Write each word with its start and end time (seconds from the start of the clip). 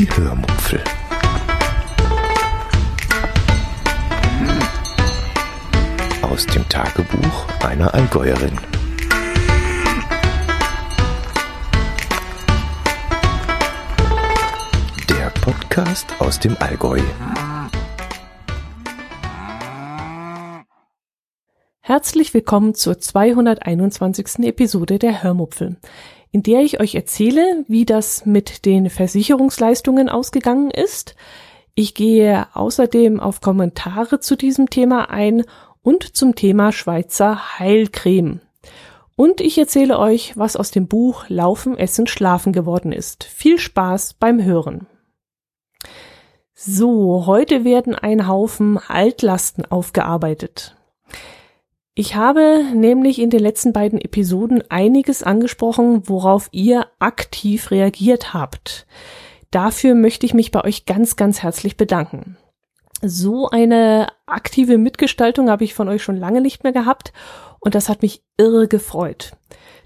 Die 0.00 0.10
Hörmupfel. 0.16 0.82
Aus 6.22 6.46
dem 6.46 6.66
Tagebuch 6.70 7.46
einer 7.62 7.92
Allgäuerin. 7.92 8.58
Der 15.10 15.28
Podcast 15.42 16.06
aus 16.18 16.40
dem 16.40 16.56
Allgäu. 16.60 17.02
Herzlich 21.82 22.32
willkommen 22.32 22.74
zur 22.74 22.98
221. 22.98 24.46
Episode 24.46 24.98
der 24.98 25.22
Hörmupfel 25.22 25.76
in 26.32 26.42
der 26.42 26.60
ich 26.60 26.80
euch 26.80 26.94
erzähle, 26.94 27.64
wie 27.68 27.84
das 27.84 28.26
mit 28.26 28.64
den 28.64 28.90
Versicherungsleistungen 28.90 30.08
ausgegangen 30.08 30.70
ist. 30.70 31.16
Ich 31.74 31.94
gehe 31.94 32.46
außerdem 32.54 33.20
auf 33.20 33.40
Kommentare 33.40 34.20
zu 34.20 34.36
diesem 34.36 34.70
Thema 34.70 35.10
ein 35.10 35.44
und 35.82 36.16
zum 36.16 36.34
Thema 36.34 36.72
Schweizer 36.72 37.58
Heilcreme. 37.58 38.40
Und 39.16 39.40
ich 39.40 39.58
erzähle 39.58 39.98
euch, 39.98 40.36
was 40.36 40.56
aus 40.56 40.70
dem 40.70 40.86
Buch 40.88 41.24
Laufen, 41.28 41.76
Essen, 41.76 42.06
Schlafen 42.06 42.52
geworden 42.52 42.92
ist. 42.92 43.24
Viel 43.24 43.58
Spaß 43.58 44.14
beim 44.14 44.42
Hören. 44.42 44.86
So, 46.54 47.26
heute 47.26 47.64
werden 47.64 47.94
ein 47.94 48.28
Haufen 48.28 48.78
Altlasten 48.78 49.64
aufgearbeitet. 49.64 50.76
Ich 52.00 52.16
habe 52.16 52.64
nämlich 52.74 53.20
in 53.20 53.28
den 53.28 53.40
letzten 53.40 53.74
beiden 53.74 54.00
Episoden 54.00 54.64
einiges 54.70 55.22
angesprochen, 55.22 56.08
worauf 56.08 56.48
ihr 56.50 56.86
aktiv 56.98 57.70
reagiert 57.70 58.32
habt. 58.32 58.86
Dafür 59.50 59.94
möchte 59.94 60.24
ich 60.24 60.32
mich 60.32 60.50
bei 60.50 60.64
euch 60.64 60.86
ganz, 60.86 61.16
ganz 61.16 61.42
herzlich 61.42 61.76
bedanken. 61.76 62.38
So 63.02 63.50
eine 63.50 64.06
aktive 64.24 64.78
Mitgestaltung 64.78 65.50
habe 65.50 65.64
ich 65.64 65.74
von 65.74 65.90
euch 65.90 66.02
schon 66.02 66.16
lange 66.16 66.40
nicht 66.40 66.64
mehr 66.64 66.72
gehabt 66.72 67.12
und 67.58 67.74
das 67.74 67.90
hat 67.90 68.00
mich 68.00 68.22
irre 68.38 68.66
gefreut. 68.66 69.32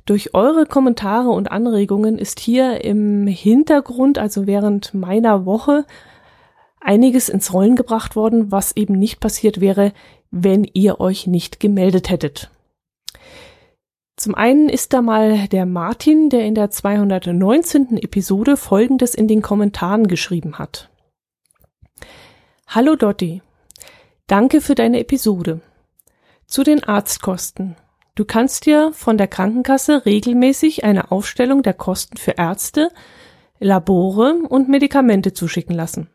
Durch 0.06 0.34
eure 0.34 0.66
Kommentare 0.66 1.31
und 1.31 1.50
Anregungen 1.50 2.19
ist 2.19 2.38
hier 2.38 2.84
im 2.84 3.27
Hintergrund, 3.27 4.19
also 4.19 4.47
während 4.47 4.94
meiner 4.94 5.47
Woche, 5.47 5.84
einiges 6.84 7.28
ins 7.28 7.52
Rollen 7.52 7.77
gebracht 7.77 8.14
worden, 8.14 8.52
was 8.52 8.77
eben 8.77 8.98
nicht 8.98 9.20
passiert 9.20 9.60
wäre, 9.60 9.92
wenn 10.30 10.64
ihr 10.64 11.00
euch 11.00 11.26
nicht 11.26 11.60
gemeldet 11.60 12.10
hättet. 12.10 12.50
Zum 14.16 14.34
einen 14.36 14.68
ist 14.68 14.92
da 14.92 15.02
mal 15.02 15.48
der 15.48 15.66
Martin, 15.66 16.30
der 16.30 16.44
in 16.44 16.54
der 16.54 16.70
219. 16.70 17.98
Episode 17.98 18.56
Folgendes 18.56 19.14
in 19.14 19.26
den 19.26 19.42
Kommentaren 19.42 20.06
geschrieben 20.06 20.58
hat. 20.58 20.88
Hallo 22.68 22.94
Dotti. 22.94 23.42
Danke 24.26 24.60
für 24.60 24.74
deine 24.74 25.00
Episode. 25.00 25.60
Zu 26.46 26.62
den 26.62 26.84
Arztkosten. 26.84 27.76
Du 28.14 28.24
kannst 28.24 28.66
dir 28.66 28.92
von 28.92 29.19
der 29.19 29.26
Krankenkasse 29.26 30.06
regelmäßig 30.06 30.84
eine 30.84 31.10
Aufstellung 31.10 31.62
der 31.62 31.74
Kosten 31.74 32.16
für 32.16 32.32
Ärzte, 32.32 32.91
Labore 33.58 34.34
und 34.48 34.69
Medikamente 34.69 35.32
zuschicken 35.32 35.74
lassen. 35.74 36.08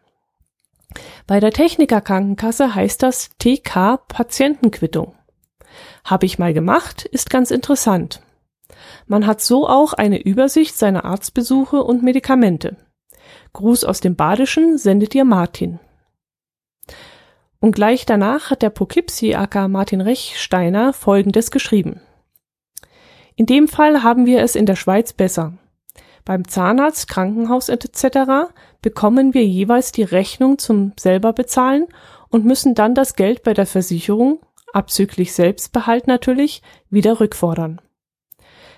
Bei 1.28 1.40
der 1.40 1.52
Techniker 1.52 2.02
Krankenkasse 2.02 2.74
heißt 2.74 3.04
das 3.04 3.30
TK 3.38 3.98
Patientenquittung. 4.08 5.16
Habe 6.04 6.26
ich 6.26 6.40
mal 6.40 6.54
gemacht, 6.54 7.06
ist 7.06 7.30
ganz 7.30 7.52
interessant. 7.52 8.22
Man 9.08 9.26
hat 9.26 9.42
so 9.42 9.68
auch 9.68 9.94
eine 9.94 10.22
Übersicht 10.22 10.78
seiner 10.78 11.06
Arztbesuche 11.06 11.84
und 11.84 12.04
Medikamente. 12.04 12.78
Gruß 13.54 13.84
aus 13.84 14.00
dem 14.00 14.16
Badischen 14.16 14.78
sendet 14.78 15.16
ihr 15.16 15.26
Martin. 15.26 15.80
Und 17.60 17.74
gleich 17.74 18.06
danach 18.06 18.52
hat 18.52 18.62
der 18.62 18.70
Poughkeepsie 18.70 19.36
aka 19.36 19.68
Martin 19.68 20.02
Rechsteiner 20.02 20.94
folgendes 20.94 21.52
geschrieben. 21.52 22.02
In 23.36 23.46
dem 23.46 23.68
Fall 23.68 24.04
haben 24.04 24.26
wir 24.26 24.42
es 24.42 24.56
in 24.56 24.66
der 24.66 24.76
Schweiz 24.76 25.14
besser. 25.14 25.54
Beim 26.26 26.48
Zahnarzt, 26.48 27.08
Krankenhaus 27.08 27.70
etc. 27.70 28.52
bekommen 28.82 29.34
wir 29.34 29.46
jeweils 29.46 29.92
die 29.92 30.04
Rechnung 30.04 30.58
zum 30.58 30.94
selber 31.00 31.34
bezahlen 31.34 31.88
und 32.30 32.46
müssen 32.46 32.76
dann 32.76 32.96
das 32.96 33.16
Geld 33.16 33.44
bei 33.44 33.54
der 33.54 33.66
Versicherung, 33.66 34.40
abzüglich 34.74 35.34
Selbstbehalt 35.34 36.08
natürlich, 36.08 36.62
wieder 36.90 37.20
rückfordern. 37.20 37.82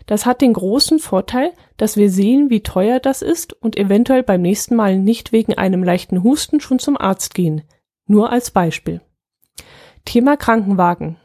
Das 0.07 0.25
hat 0.25 0.41
den 0.41 0.53
großen 0.53 0.99
Vorteil, 0.99 1.53
dass 1.77 1.95
wir 1.95 2.09
sehen, 2.09 2.49
wie 2.49 2.61
teuer 2.61 2.99
das 2.99 3.21
ist 3.21 3.53
und 3.53 3.77
eventuell 3.77 4.23
beim 4.23 4.41
nächsten 4.41 4.75
Mal 4.75 4.97
nicht 4.97 5.31
wegen 5.31 5.53
einem 5.53 5.83
leichten 5.83 6.23
Husten 6.23 6.59
schon 6.59 6.79
zum 6.79 6.97
Arzt 6.97 7.33
gehen. 7.33 7.63
Nur 8.07 8.31
als 8.31 8.51
Beispiel. 8.51 9.01
Thema 10.05 10.37
Krankenwagen. 10.37 11.17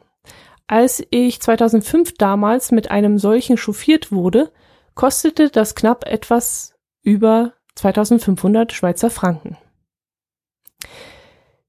Als 0.66 1.04
ich 1.10 1.41
2005 1.41 2.15
damals 2.15 2.70
mit 2.70 2.91
einem 2.91 3.19
solchen 3.19 3.56
chauffiert 3.56 4.12
wurde, 4.12 4.53
kostete 4.94 5.48
das 5.48 5.75
knapp 5.75 6.06
etwas 6.06 6.75
über 7.03 7.53
2500 7.76 8.72
Schweizer 8.72 9.10
Franken. 9.10 9.56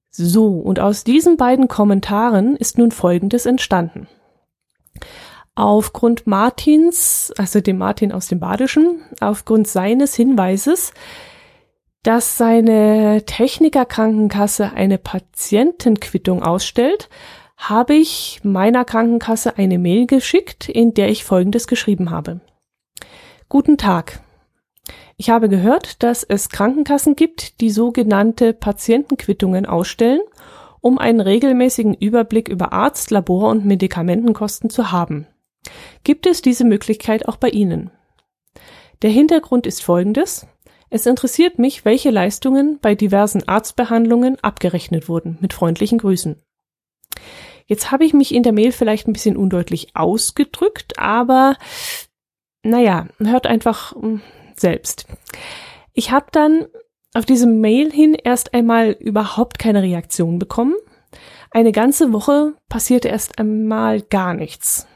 So, 0.09 0.47
und 0.47 0.79
aus 0.79 1.03
diesen 1.03 1.37
beiden 1.37 1.67
Kommentaren 1.67 2.55
ist 2.55 2.77
nun 2.79 2.91
Folgendes 2.91 3.45
entstanden. 3.45 4.07
Aufgrund 5.53 6.25
Martins, 6.25 7.31
also 7.37 7.61
dem 7.61 7.77
Martin 7.77 8.11
aus 8.11 8.27
dem 8.27 8.39
Badischen, 8.39 9.01
aufgrund 9.19 9.67
seines 9.67 10.15
Hinweises, 10.15 10.91
dass 12.03 12.37
seine 12.37 13.23
Technikerkrankenkasse 13.25 14.71
eine 14.73 14.97
Patientenquittung 14.97 16.41
ausstellt, 16.41 17.09
habe 17.57 17.95
ich 17.95 18.39
meiner 18.43 18.85
Krankenkasse 18.85 19.57
eine 19.57 19.77
Mail 19.77 20.05
geschickt, 20.05 20.69
in 20.69 20.93
der 20.93 21.09
ich 21.09 21.23
Folgendes 21.23 21.67
geschrieben 21.67 22.11
habe. 22.11 22.39
Guten 23.49 23.77
Tag. 23.77 24.21
Ich 25.19 25.31
habe 25.31 25.49
gehört, 25.49 26.03
dass 26.03 26.23
es 26.23 26.49
Krankenkassen 26.49 27.15
gibt, 27.15 27.59
die 27.59 27.71
sogenannte 27.71 28.53
Patientenquittungen 28.53 29.65
ausstellen, 29.65 30.21
um 30.79 30.99
einen 30.99 31.21
regelmäßigen 31.21 31.95
Überblick 31.95 32.47
über 32.47 32.71
Arzt-, 32.71 33.09
Labor- 33.09 33.49
und 33.49 33.65
Medikamentenkosten 33.65 34.69
zu 34.69 34.91
haben. 34.91 35.25
Gibt 36.03 36.27
es 36.27 36.43
diese 36.43 36.65
Möglichkeit 36.65 37.27
auch 37.27 37.37
bei 37.37 37.49
Ihnen? 37.49 37.89
Der 39.01 39.09
Hintergrund 39.09 39.65
ist 39.65 39.83
folgendes. 39.83 40.45
Es 40.91 41.07
interessiert 41.07 41.57
mich, 41.57 41.83
welche 41.83 42.11
Leistungen 42.11 42.77
bei 42.79 42.93
diversen 42.93 43.47
Arztbehandlungen 43.47 44.37
abgerechnet 44.43 45.09
wurden. 45.09 45.39
Mit 45.41 45.51
freundlichen 45.51 45.97
Grüßen. 45.97 46.41
Jetzt 47.65 47.91
habe 47.91 48.05
ich 48.05 48.13
mich 48.13 48.33
in 48.33 48.43
der 48.43 48.53
Mail 48.53 48.71
vielleicht 48.71 49.07
ein 49.07 49.13
bisschen 49.13 49.35
undeutlich 49.35 49.95
ausgedrückt, 49.95 50.99
aber 50.99 51.57
naja, 52.63 53.07
hört 53.17 53.47
einfach 53.47 53.93
selbst. 54.59 55.05
Ich 55.93 56.11
habe 56.11 56.27
dann 56.31 56.67
auf 57.13 57.25
diese 57.25 57.47
Mail 57.47 57.91
hin 57.91 58.15
erst 58.15 58.53
einmal 58.53 58.91
überhaupt 58.91 59.59
keine 59.59 59.81
Reaktion 59.81 60.39
bekommen. 60.39 60.75
Eine 61.51 61.71
ganze 61.71 62.13
Woche 62.13 62.53
passierte 62.69 63.07
erst 63.07 63.39
einmal 63.39 64.01
gar 64.01 64.33
nichts. 64.33 64.87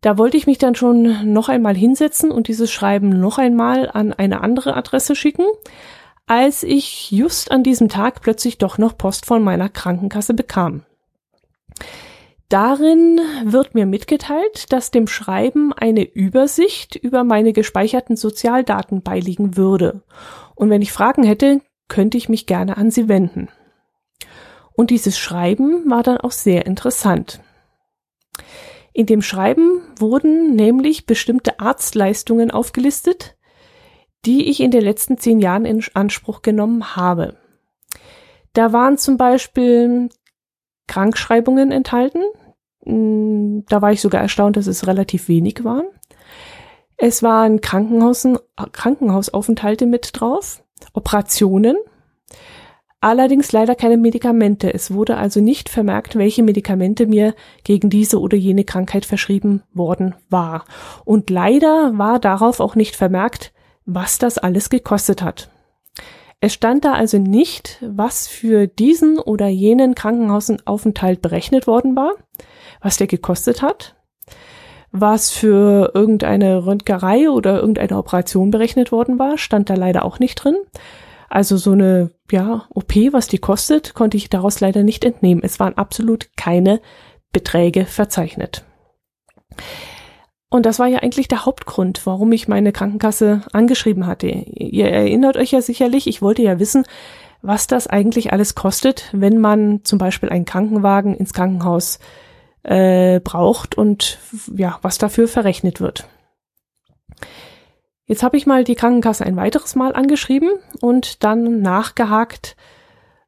Da 0.00 0.18
wollte 0.18 0.36
ich 0.36 0.46
mich 0.46 0.58
dann 0.58 0.74
schon 0.74 1.32
noch 1.32 1.48
einmal 1.48 1.76
hinsetzen 1.76 2.30
und 2.30 2.48
dieses 2.48 2.70
Schreiben 2.70 3.08
noch 3.08 3.38
einmal 3.38 3.88
an 3.90 4.12
eine 4.12 4.42
andere 4.42 4.76
Adresse 4.76 5.14
schicken, 5.14 5.46
als 6.26 6.62
ich 6.62 7.10
just 7.10 7.50
an 7.50 7.62
diesem 7.62 7.88
Tag 7.88 8.20
plötzlich 8.20 8.58
doch 8.58 8.78
noch 8.78 8.98
Post 8.98 9.26
von 9.26 9.42
meiner 9.42 9.68
Krankenkasse 9.68 10.34
bekam. 10.34 10.84
Darin 12.48 13.20
wird 13.44 13.74
mir 13.74 13.86
mitgeteilt, 13.86 14.72
dass 14.72 14.90
dem 14.90 15.06
Schreiben 15.06 15.72
eine 15.72 16.04
Übersicht 16.04 16.94
über 16.94 17.24
meine 17.24 17.52
gespeicherten 17.52 18.16
Sozialdaten 18.16 19.02
beiliegen 19.02 19.56
würde. 19.56 20.02
Und 20.54 20.70
wenn 20.70 20.82
ich 20.82 20.92
Fragen 20.92 21.24
hätte, 21.24 21.62
könnte 21.88 22.16
ich 22.16 22.28
mich 22.28 22.46
gerne 22.46 22.76
an 22.76 22.90
sie 22.90 23.08
wenden. 23.08 23.48
Und 24.76 24.90
dieses 24.90 25.18
Schreiben 25.18 25.88
war 25.90 26.02
dann 26.02 26.18
auch 26.18 26.32
sehr 26.32 26.66
interessant. 26.66 27.40
In 28.92 29.06
dem 29.06 29.22
Schreiben 29.22 29.82
wurden 29.98 30.54
nämlich 30.54 31.06
bestimmte 31.06 31.60
Arztleistungen 31.60 32.50
aufgelistet, 32.50 33.36
die 34.24 34.48
ich 34.48 34.60
in 34.60 34.70
den 34.70 34.82
letzten 34.82 35.18
zehn 35.18 35.40
Jahren 35.40 35.64
in 35.64 35.84
Anspruch 35.94 36.42
genommen 36.42 36.96
habe. 36.96 37.36
Da 38.52 38.72
waren 38.72 38.96
zum 38.96 39.16
Beispiel 39.16 40.08
Krankschreibungen 40.86 41.72
enthalten, 41.72 42.22
Mm, 42.84 43.60
da 43.68 43.82
war 43.82 43.92
ich 43.92 44.00
sogar 44.00 44.22
erstaunt, 44.22 44.56
dass 44.56 44.66
es 44.66 44.86
relativ 44.86 45.28
wenig 45.28 45.62
waren. 45.64 45.84
Es 46.96 47.22
waren 47.22 47.60
Krankenhausaufenthalte 47.60 49.84
mit 49.86 50.10
drauf, 50.12 50.62
Operationen, 50.92 51.76
allerdings 53.00 53.52
leider 53.52 53.74
keine 53.74 53.96
Medikamente. 53.96 54.72
Es 54.72 54.92
wurde 54.92 55.16
also 55.16 55.40
nicht 55.40 55.68
vermerkt, 55.68 56.14
welche 56.16 56.44
Medikamente 56.44 57.06
mir 57.06 57.34
gegen 57.64 57.90
diese 57.90 58.20
oder 58.20 58.36
jene 58.36 58.62
Krankheit 58.64 59.06
verschrieben 59.06 59.62
worden 59.72 60.14
war. 60.30 60.66
Und 61.04 61.30
leider 61.30 61.98
war 61.98 62.20
darauf 62.20 62.60
auch 62.60 62.76
nicht 62.76 62.94
vermerkt, 62.96 63.52
was 63.86 64.18
das 64.18 64.38
alles 64.38 64.70
gekostet 64.70 65.20
hat. 65.20 65.50
Es 66.44 66.52
stand 66.52 66.84
da 66.84 66.92
also 66.92 67.16
nicht, 67.16 67.78
was 67.80 68.28
für 68.28 68.66
diesen 68.66 69.18
oder 69.18 69.48
jenen 69.48 69.94
Krankenhausaufenthalt 69.94 71.22
berechnet 71.22 71.66
worden 71.66 71.96
war, 71.96 72.12
was 72.82 72.98
der 72.98 73.06
gekostet 73.06 73.62
hat, 73.62 73.96
was 74.92 75.30
für 75.30 75.92
irgendeine 75.94 76.66
Röntgerei 76.66 77.30
oder 77.30 77.60
irgendeine 77.60 77.96
Operation 77.96 78.50
berechnet 78.50 78.92
worden 78.92 79.18
war, 79.18 79.38
stand 79.38 79.70
da 79.70 79.74
leider 79.74 80.04
auch 80.04 80.18
nicht 80.18 80.34
drin. 80.34 80.56
Also 81.30 81.56
so 81.56 81.72
eine, 81.72 82.10
ja, 82.30 82.66
OP, 82.68 82.94
was 83.12 83.26
die 83.26 83.38
kostet, 83.38 83.94
konnte 83.94 84.18
ich 84.18 84.28
daraus 84.28 84.60
leider 84.60 84.82
nicht 84.82 85.06
entnehmen. 85.06 85.42
Es 85.42 85.58
waren 85.58 85.78
absolut 85.78 86.28
keine 86.36 86.82
Beträge 87.32 87.86
verzeichnet. 87.86 88.66
Und 90.54 90.66
das 90.66 90.78
war 90.78 90.86
ja 90.86 91.00
eigentlich 91.00 91.26
der 91.26 91.46
Hauptgrund, 91.46 92.06
warum 92.06 92.30
ich 92.30 92.46
meine 92.46 92.70
Krankenkasse 92.70 93.40
angeschrieben 93.52 94.06
hatte. 94.06 94.28
Ihr 94.28 94.86
erinnert 94.86 95.36
euch 95.36 95.50
ja 95.50 95.60
sicherlich, 95.60 96.06
ich 96.06 96.22
wollte 96.22 96.42
ja 96.42 96.60
wissen, 96.60 96.84
was 97.42 97.66
das 97.66 97.88
eigentlich 97.88 98.32
alles 98.32 98.54
kostet, 98.54 99.08
wenn 99.10 99.40
man 99.40 99.80
zum 99.82 99.98
Beispiel 99.98 100.28
einen 100.28 100.44
Krankenwagen 100.44 101.16
ins 101.16 101.32
Krankenhaus 101.32 101.98
äh, 102.62 103.18
braucht 103.18 103.76
und 103.76 104.20
ja, 104.54 104.78
was 104.80 104.96
dafür 104.96 105.26
verrechnet 105.26 105.80
wird. 105.80 106.06
Jetzt 108.06 108.22
habe 108.22 108.36
ich 108.36 108.46
mal 108.46 108.62
die 108.62 108.76
Krankenkasse 108.76 109.26
ein 109.26 109.34
weiteres 109.34 109.74
Mal 109.74 109.92
angeschrieben 109.92 110.50
und 110.80 111.24
dann 111.24 111.62
nachgehakt, 111.62 112.54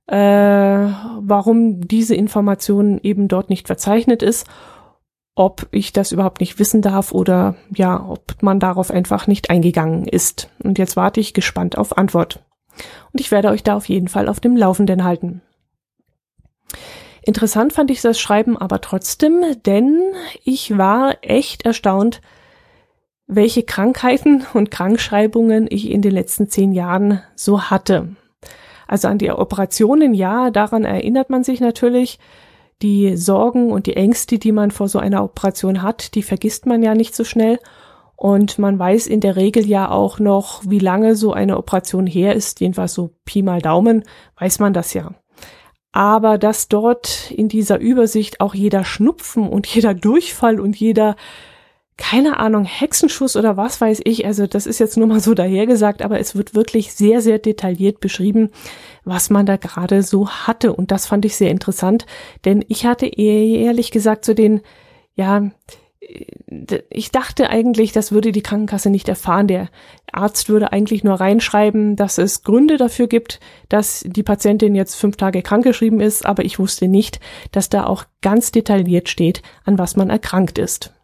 äh, 0.06 0.16
warum 0.16 1.88
diese 1.88 2.14
Information 2.14 3.00
eben 3.02 3.26
dort 3.26 3.50
nicht 3.50 3.66
verzeichnet 3.66 4.22
ist 4.22 4.46
ob 5.36 5.68
ich 5.70 5.92
das 5.92 6.12
überhaupt 6.12 6.40
nicht 6.40 6.58
wissen 6.58 6.82
darf 6.82 7.12
oder 7.12 7.54
ja, 7.72 8.04
ob 8.08 8.42
man 8.42 8.58
darauf 8.58 8.90
einfach 8.90 9.26
nicht 9.26 9.50
eingegangen 9.50 10.08
ist. 10.08 10.50
Und 10.64 10.78
jetzt 10.78 10.96
warte 10.96 11.20
ich 11.20 11.34
gespannt 11.34 11.78
auf 11.78 11.96
Antwort. 11.96 12.42
Und 13.12 13.20
ich 13.20 13.30
werde 13.30 13.50
euch 13.50 13.62
da 13.62 13.76
auf 13.76 13.88
jeden 13.88 14.08
Fall 14.08 14.28
auf 14.28 14.40
dem 14.40 14.56
Laufenden 14.56 15.04
halten. 15.04 15.42
Interessant 17.22 17.74
fand 17.74 17.90
ich 17.90 18.00
das 18.00 18.18
Schreiben 18.18 18.56
aber 18.56 18.80
trotzdem, 18.80 19.42
denn 19.66 20.00
ich 20.42 20.78
war 20.78 21.16
echt 21.20 21.66
erstaunt, 21.66 22.22
welche 23.26 23.62
Krankheiten 23.62 24.46
und 24.54 24.70
Krankschreibungen 24.70 25.66
ich 25.68 25.90
in 25.90 26.00
den 26.00 26.12
letzten 26.12 26.48
zehn 26.48 26.72
Jahren 26.72 27.20
so 27.34 27.64
hatte. 27.64 28.16
Also 28.86 29.08
an 29.08 29.18
die 29.18 29.30
Operationen, 29.30 30.14
ja, 30.14 30.50
daran 30.50 30.84
erinnert 30.84 31.28
man 31.28 31.44
sich 31.44 31.60
natürlich, 31.60 32.20
die 32.82 33.16
Sorgen 33.16 33.72
und 33.72 33.86
die 33.86 33.96
Ängste, 33.96 34.38
die 34.38 34.52
man 34.52 34.70
vor 34.70 34.88
so 34.88 34.98
einer 34.98 35.24
Operation 35.24 35.82
hat, 35.82 36.14
die 36.14 36.22
vergisst 36.22 36.66
man 36.66 36.82
ja 36.82 36.94
nicht 36.94 37.14
so 37.14 37.24
schnell. 37.24 37.58
Und 38.16 38.58
man 38.58 38.78
weiß 38.78 39.06
in 39.06 39.20
der 39.20 39.36
Regel 39.36 39.66
ja 39.66 39.90
auch 39.90 40.18
noch, 40.18 40.62
wie 40.66 40.78
lange 40.78 41.16
so 41.16 41.32
eine 41.32 41.58
Operation 41.58 42.06
her 42.06 42.34
ist, 42.34 42.60
jedenfalls 42.60 42.94
so 42.94 43.10
Pi 43.24 43.42
mal 43.42 43.60
Daumen, 43.60 44.04
weiß 44.38 44.58
man 44.58 44.72
das 44.72 44.94
ja. 44.94 45.12
Aber 45.92 46.38
dass 46.38 46.68
dort 46.68 47.30
in 47.30 47.48
dieser 47.48 47.78
Übersicht 47.78 48.40
auch 48.40 48.54
jeder 48.54 48.84
Schnupfen 48.84 49.48
und 49.48 49.66
jeder 49.66 49.94
Durchfall 49.94 50.60
und 50.60 50.76
jeder 50.76 51.16
keine 51.98 52.38
Ahnung, 52.38 52.64
Hexenschuss 52.64 53.36
oder 53.36 53.56
was 53.56 53.80
weiß 53.80 54.02
ich. 54.04 54.26
Also 54.26 54.46
das 54.46 54.66
ist 54.66 54.78
jetzt 54.78 54.96
nur 54.96 55.06
mal 55.06 55.20
so 55.20 55.32
dahergesagt, 55.34 56.02
aber 56.02 56.20
es 56.20 56.36
wird 56.36 56.54
wirklich 56.54 56.92
sehr, 56.92 57.22
sehr 57.22 57.38
detailliert 57.38 58.00
beschrieben, 58.00 58.50
was 59.04 59.30
man 59.30 59.46
da 59.46 59.56
gerade 59.56 60.02
so 60.02 60.28
hatte. 60.28 60.74
Und 60.74 60.90
das 60.90 61.06
fand 61.06 61.24
ich 61.24 61.36
sehr 61.36 61.50
interessant, 61.50 62.04
denn 62.44 62.64
ich 62.68 62.84
hatte 62.84 63.06
ehrlich 63.06 63.90
gesagt 63.90 64.24
zu 64.24 64.32
so 64.32 64.34
den, 64.34 64.60
ja, 65.14 65.50
ich 66.90 67.10
dachte 67.10 67.50
eigentlich, 67.50 67.92
das 67.92 68.12
würde 68.12 68.30
die 68.30 68.42
Krankenkasse 68.42 68.90
nicht 68.90 69.08
erfahren. 69.08 69.48
Der 69.48 69.68
Arzt 70.12 70.48
würde 70.48 70.72
eigentlich 70.72 71.02
nur 71.02 71.14
reinschreiben, 71.14 71.96
dass 71.96 72.18
es 72.18 72.42
Gründe 72.42 72.76
dafür 72.76 73.08
gibt, 73.08 73.40
dass 73.68 74.04
die 74.06 74.22
Patientin 74.22 74.74
jetzt 74.74 74.94
fünf 74.94 75.16
Tage 75.16 75.42
krankgeschrieben 75.42 76.00
ist, 76.00 76.26
aber 76.26 76.44
ich 76.44 76.58
wusste 76.58 76.88
nicht, 76.88 77.20
dass 77.52 77.70
da 77.70 77.86
auch 77.86 78.04
ganz 78.20 78.52
detailliert 78.52 79.08
steht, 79.08 79.42
an 79.64 79.78
was 79.78 79.96
man 79.96 80.10
erkrankt 80.10 80.58
ist. 80.58 80.95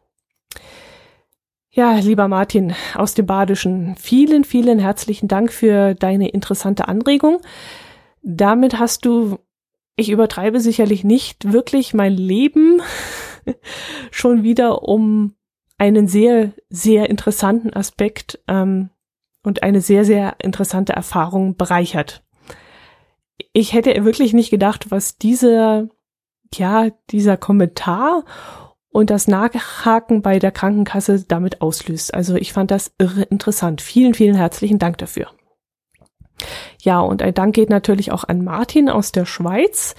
Ja, 1.75 1.95
lieber 1.95 2.29
Martin 2.29 2.75
aus 2.95 3.15
dem 3.15 3.25
Badischen, 3.25 3.97
vielen, 3.97 4.45
vielen 4.45 4.79
herzlichen 4.79 5.27
Dank 5.27 5.51
für 5.51 5.95
deine 5.95 6.29
interessante 6.29 6.87
Anregung. 6.87 7.41
Damit 8.21 8.79
hast 8.79 9.07
du, 9.07 9.39
ich 9.97 10.11
übertreibe 10.11 10.61
sicherlich 10.61 11.03
nicht, 11.03 11.51
wirklich 11.51 11.95
mein 11.95 12.13
Leben 12.13 12.83
schon 14.11 14.43
wieder 14.43 14.83
um 14.83 15.35
einen 15.79 16.09
sehr, 16.09 16.53
sehr 16.69 17.09
interessanten 17.09 17.73
Aspekt 17.73 18.39
ähm, 18.49 18.91
und 19.43 19.63
eine 19.63 19.81
sehr, 19.81 20.05
sehr 20.05 20.37
interessante 20.43 20.93
Erfahrung 20.93 21.57
bereichert. 21.57 22.23
Ich 23.55 23.73
hätte 23.73 24.05
wirklich 24.05 24.35
nicht 24.35 24.51
gedacht, 24.51 24.91
was 24.91 25.17
dieser, 25.17 25.89
ja, 26.53 26.91
dieser 27.09 27.39
Kommentar 27.39 28.25
und 28.93 29.11
das 29.11 29.27
Nachhaken 29.27 30.23
bei 30.23 30.39
der 30.39 30.53
Krankenkasse 30.53 31.25
damit 31.27 31.63
auslöst. 31.63 32.15
Also 32.15 32.37
ich 32.37 32.53
fand 32.53 32.71
das 32.71 32.93
irre 32.99 33.23
interessant. 33.23 33.81
Vielen, 33.81 34.15
vielen 34.15 34.37
herzlichen 34.37 34.79
Dank 34.79 34.99
dafür. 34.99 35.29
Ja, 36.81 37.01
und 37.01 37.23
ein 37.23 37.35
Dank 37.35 37.55
geht 37.55 37.71
natürlich 37.71 38.13
auch 38.13 38.25
an 38.25 38.45
Martin 38.45 38.89
aus 38.89 39.13
der 39.13 39.25
Schweiz. 39.25 39.95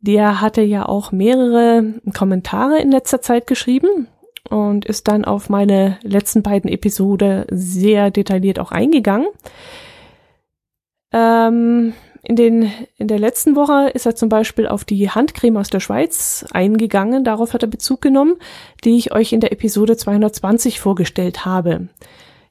Der 0.00 0.40
hatte 0.40 0.62
ja 0.62 0.86
auch 0.86 1.12
mehrere 1.12 1.94
Kommentare 2.16 2.80
in 2.80 2.90
letzter 2.90 3.20
Zeit 3.20 3.46
geschrieben 3.46 4.08
und 4.48 4.84
ist 4.84 5.08
dann 5.08 5.24
auf 5.24 5.48
meine 5.48 5.98
letzten 6.02 6.42
beiden 6.42 6.70
Episode 6.70 7.46
sehr 7.50 8.10
detailliert 8.10 8.58
auch 8.58 8.72
eingegangen. 8.72 9.28
Ähm, 11.12 11.94
in, 12.28 12.36
den, 12.36 12.70
in 12.98 13.08
der 13.08 13.18
letzten 13.18 13.56
Woche 13.56 13.88
ist 13.94 14.04
er 14.04 14.14
zum 14.14 14.28
Beispiel 14.28 14.68
auf 14.68 14.84
die 14.84 15.08
Handcreme 15.08 15.56
aus 15.56 15.70
der 15.70 15.80
Schweiz 15.80 16.44
eingegangen. 16.52 17.24
Darauf 17.24 17.54
hat 17.54 17.62
er 17.62 17.70
Bezug 17.70 18.02
genommen, 18.02 18.36
die 18.84 18.98
ich 18.98 19.12
euch 19.12 19.32
in 19.32 19.40
der 19.40 19.50
Episode 19.50 19.96
220 19.96 20.78
vorgestellt 20.78 21.46
habe. 21.46 21.88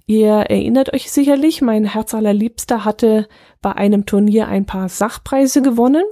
Ihr 0.07 0.31
erinnert 0.31 0.94
euch 0.95 1.12
sicherlich, 1.12 1.62
mein 1.62 1.85
Herz 1.85 2.15
allerliebster 2.15 2.85
hatte 2.85 3.27
bei 3.62 3.74
einem 3.74 4.07
Turnier 4.07 4.47
ein 4.47 4.65
paar 4.65 4.89
Sachpreise 4.89 5.62
gewonnen, 5.62 6.06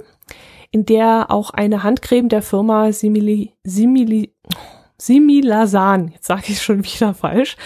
in 0.70 0.86
der 0.86 1.32
auch 1.32 1.50
eine 1.50 1.82
Handcreme 1.82 2.28
der 2.28 2.42
Firma 2.42 2.92
Simili, 2.92 3.54
Simili, 3.64 4.32
Similasan, 4.96 6.12
jetzt 6.14 6.28
sage 6.28 6.44
ich 6.48 6.62
schon 6.62 6.84
wieder 6.84 7.14
falsch, 7.14 7.56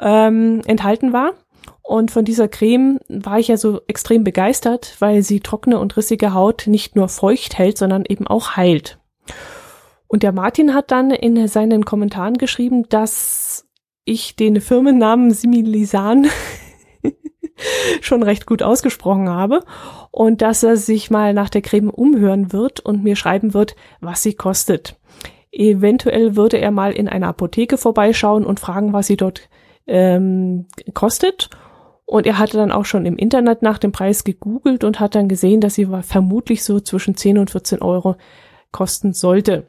ähm, 0.00 0.62
enthalten 0.64 1.12
war. 1.12 1.32
Und 1.86 2.10
von 2.10 2.24
dieser 2.24 2.48
Creme 2.48 2.98
war 3.08 3.38
ich 3.38 3.48
ja 3.48 3.58
so 3.58 3.82
extrem 3.86 4.24
begeistert, 4.24 4.96
weil 5.00 5.22
sie 5.22 5.40
trockene 5.40 5.78
und 5.78 5.98
rissige 5.98 6.32
Haut 6.32 6.66
nicht 6.66 6.96
nur 6.96 7.08
feucht 7.10 7.58
hält, 7.58 7.76
sondern 7.76 8.04
eben 8.08 8.26
auch 8.26 8.56
heilt. 8.56 8.98
Und 10.06 10.22
der 10.22 10.32
Martin 10.32 10.72
hat 10.72 10.90
dann 10.90 11.10
in 11.10 11.46
seinen 11.46 11.84
Kommentaren 11.84 12.38
geschrieben, 12.38 12.88
dass 12.88 13.66
ich 14.06 14.34
den 14.34 14.62
Firmennamen 14.62 15.30
Similisan 15.30 16.26
schon 18.00 18.22
recht 18.22 18.46
gut 18.46 18.62
ausgesprochen 18.62 19.28
habe 19.28 19.62
und 20.10 20.40
dass 20.40 20.62
er 20.62 20.78
sich 20.78 21.10
mal 21.10 21.34
nach 21.34 21.50
der 21.50 21.62
Creme 21.62 21.90
umhören 21.90 22.50
wird 22.50 22.80
und 22.80 23.04
mir 23.04 23.14
schreiben 23.14 23.52
wird, 23.52 23.76
was 24.00 24.22
sie 24.22 24.32
kostet. 24.32 24.96
Eventuell 25.52 26.34
würde 26.34 26.58
er 26.58 26.70
mal 26.70 26.92
in 26.92 27.08
einer 27.08 27.28
Apotheke 27.28 27.76
vorbeischauen 27.76 28.46
und 28.46 28.58
fragen, 28.58 28.94
was 28.94 29.06
sie 29.06 29.16
dort 29.16 29.50
ähm, 29.86 30.66
kostet 30.94 31.50
und 32.14 32.28
er 32.28 32.38
hatte 32.38 32.56
dann 32.56 32.70
auch 32.70 32.84
schon 32.84 33.06
im 33.06 33.16
Internet 33.16 33.62
nach 33.62 33.76
dem 33.76 33.90
Preis 33.90 34.22
gegoogelt 34.22 34.84
und 34.84 35.00
hat 35.00 35.16
dann 35.16 35.28
gesehen, 35.28 35.60
dass 35.60 35.74
sie 35.74 35.88
vermutlich 36.02 36.62
so 36.62 36.78
zwischen 36.78 37.16
10 37.16 37.38
und 37.38 37.50
14 37.50 37.82
Euro 37.82 38.14
kosten 38.70 39.12
sollte. 39.12 39.66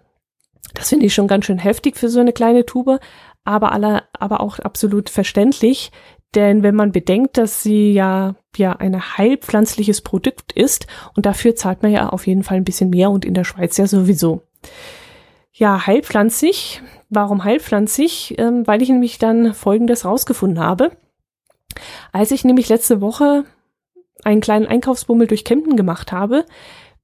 Das 0.76 0.90
finde 0.90 1.08
ich 1.08 1.16
schon 1.16 1.28
ganz 1.28 1.46
schön 1.46 1.58
heftig 1.58 1.98
für 1.98 2.08
so 2.08 2.20
eine 2.20 2.34
kleine 2.34 2.64
Tube, 2.64 3.00
aber 3.46 3.72
aller, 3.72 4.04
aber 4.14 4.42
auch 4.42 4.60
absolut 4.60 5.10
verständlich, 5.10 5.92
denn 6.36 6.62
wenn 6.62 6.76
man 6.76 6.92
bedenkt, 6.92 7.40
dass 7.40 7.64
sie 7.64 7.94
ja, 7.94 8.36
ja 8.56 8.74
ein 8.74 9.18
heilpflanzliches 9.18 10.02
Produkt 10.02 10.52
ist 10.52 10.86
und 11.16 11.26
dafür 11.26 11.56
zahlt 11.56 11.82
man 11.82 11.92
ja 11.92 12.10
auf 12.10 12.28
jeden 12.28 12.44
Fall 12.44 12.58
ein 12.58 12.64
bisschen 12.64 12.92
mehr 12.92 13.10
und 13.10 13.26
in 13.26 13.34
der 13.34 13.44
Schweiz 13.44 13.76
ja 13.78 13.88
sowieso. 13.88 14.44
Ja, 15.52 15.88
heilpflanzlich. 15.88 16.84
Warum 17.10 17.44
heilpflanzlich? 17.44 18.36
Ähm, 18.38 18.68
weil 18.68 18.84
ich 18.84 18.90
nämlich 18.90 19.18
dann 19.18 19.56
Folgendes 19.56 20.06
rausgefunden 20.06 20.60
habe. 20.60 20.92
Als 22.12 22.32
ich 22.32 22.44
nämlich 22.46 22.70
letzte 22.70 23.02
Woche 23.02 23.46
einen 24.24 24.42
kleinen 24.42 24.68
Einkaufsbummel 24.68 25.28
durch 25.28 25.44
Kempten 25.44 25.76
gemacht 25.76 26.12
habe, 26.12 26.46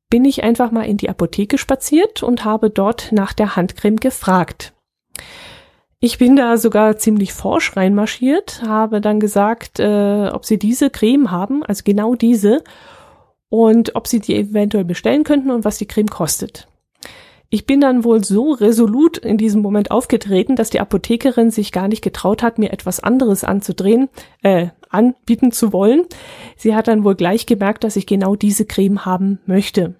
bin 0.10 0.26
ich 0.26 0.44
einfach 0.44 0.72
mal 0.72 0.84
in 0.84 0.98
die 0.98 1.10
Apotheke 1.10 1.58
spaziert 1.58 2.22
und 2.24 2.46
habe 2.46 2.70
dort 2.70 3.12
nach 3.12 3.34
der 3.34 3.56
Handcreme 3.56 3.98
gefragt. 3.98 4.74
Ich 6.00 6.18
bin 6.18 6.36
da 6.36 6.58
sogar 6.58 6.98
ziemlich 6.98 7.32
forsch 7.32 7.78
reinmarschiert, 7.78 8.64
habe 8.64 9.02
dann 9.02 9.20
gesagt, 9.20 9.80
äh, 9.80 10.30
ob 10.34 10.46
sie 10.46 10.58
diese 10.58 10.90
Creme 10.90 11.30
haben, 11.30 11.64
also 11.64 11.84
genau 11.86 12.16
diese, 12.16 12.64
und 13.50 13.96
ob 13.96 14.08
sie 14.08 14.20
die 14.20 14.36
eventuell 14.36 14.86
bestellen 14.86 15.24
könnten 15.24 15.52
und 15.52 15.64
was 15.64 15.78
die 15.78 15.86
Creme 15.86 16.10
kostet. 16.10 16.68
Ich 17.54 17.66
bin 17.66 17.82
dann 17.82 18.06
wohl 18.06 18.24
so 18.24 18.54
resolut 18.54 19.18
in 19.18 19.38
diesem 19.38 19.62
Moment 19.62 19.92
aufgetreten, 19.92 20.56
dass 20.56 20.70
die 20.70 20.80
Apothekerin 20.80 21.52
sich 21.52 21.74
gar 21.74 21.90
nicht 21.90 22.02
getraut 22.02 22.44
hat, 22.44 22.58
mir 22.58 22.72
etwas 22.72 23.02
anderes 23.02 23.44
anzudrehen, 23.44 24.08
äh, 24.42 24.68
anbieten 24.90 25.52
zu 25.52 25.74
wollen. 25.74 26.06
Sie 26.56 26.74
hat 26.74 26.88
dann 26.88 27.04
wohl 27.04 27.16
gleich 27.16 27.46
gemerkt, 27.46 27.84
dass 27.84 27.98
ich 27.98 28.08
genau 28.08 28.38
diese 28.38 28.66
Creme 28.66 29.06
haben 29.06 29.42
möchte. 29.46 29.96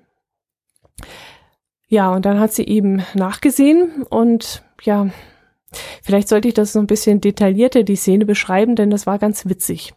Ja, 1.90 2.16
und 2.16 2.26
dann 2.26 2.40
hat 2.40 2.54
sie 2.54 2.64
eben 2.64 3.04
nachgesehen 3.16 4.04
und 4.10 4.64
ja, 4.84 5.10
vielleicht 6.02 6.30
sollte 6.30 6.48
ich 6.48 6.54
das 6.54 6.72
so 6.72 6.80
ein 6.80 6.88
bisschen 6.88 7.20
detaillierter 7.20 7.84
die 7.84 7.98
Szene 7.98 8.26
beschreiben, 8.26 8.78
denn 8.78 8.90
das 8.90 9.06
war 9.06 9.20
ganz 9.20 9.46
witzig. 9.46 9.94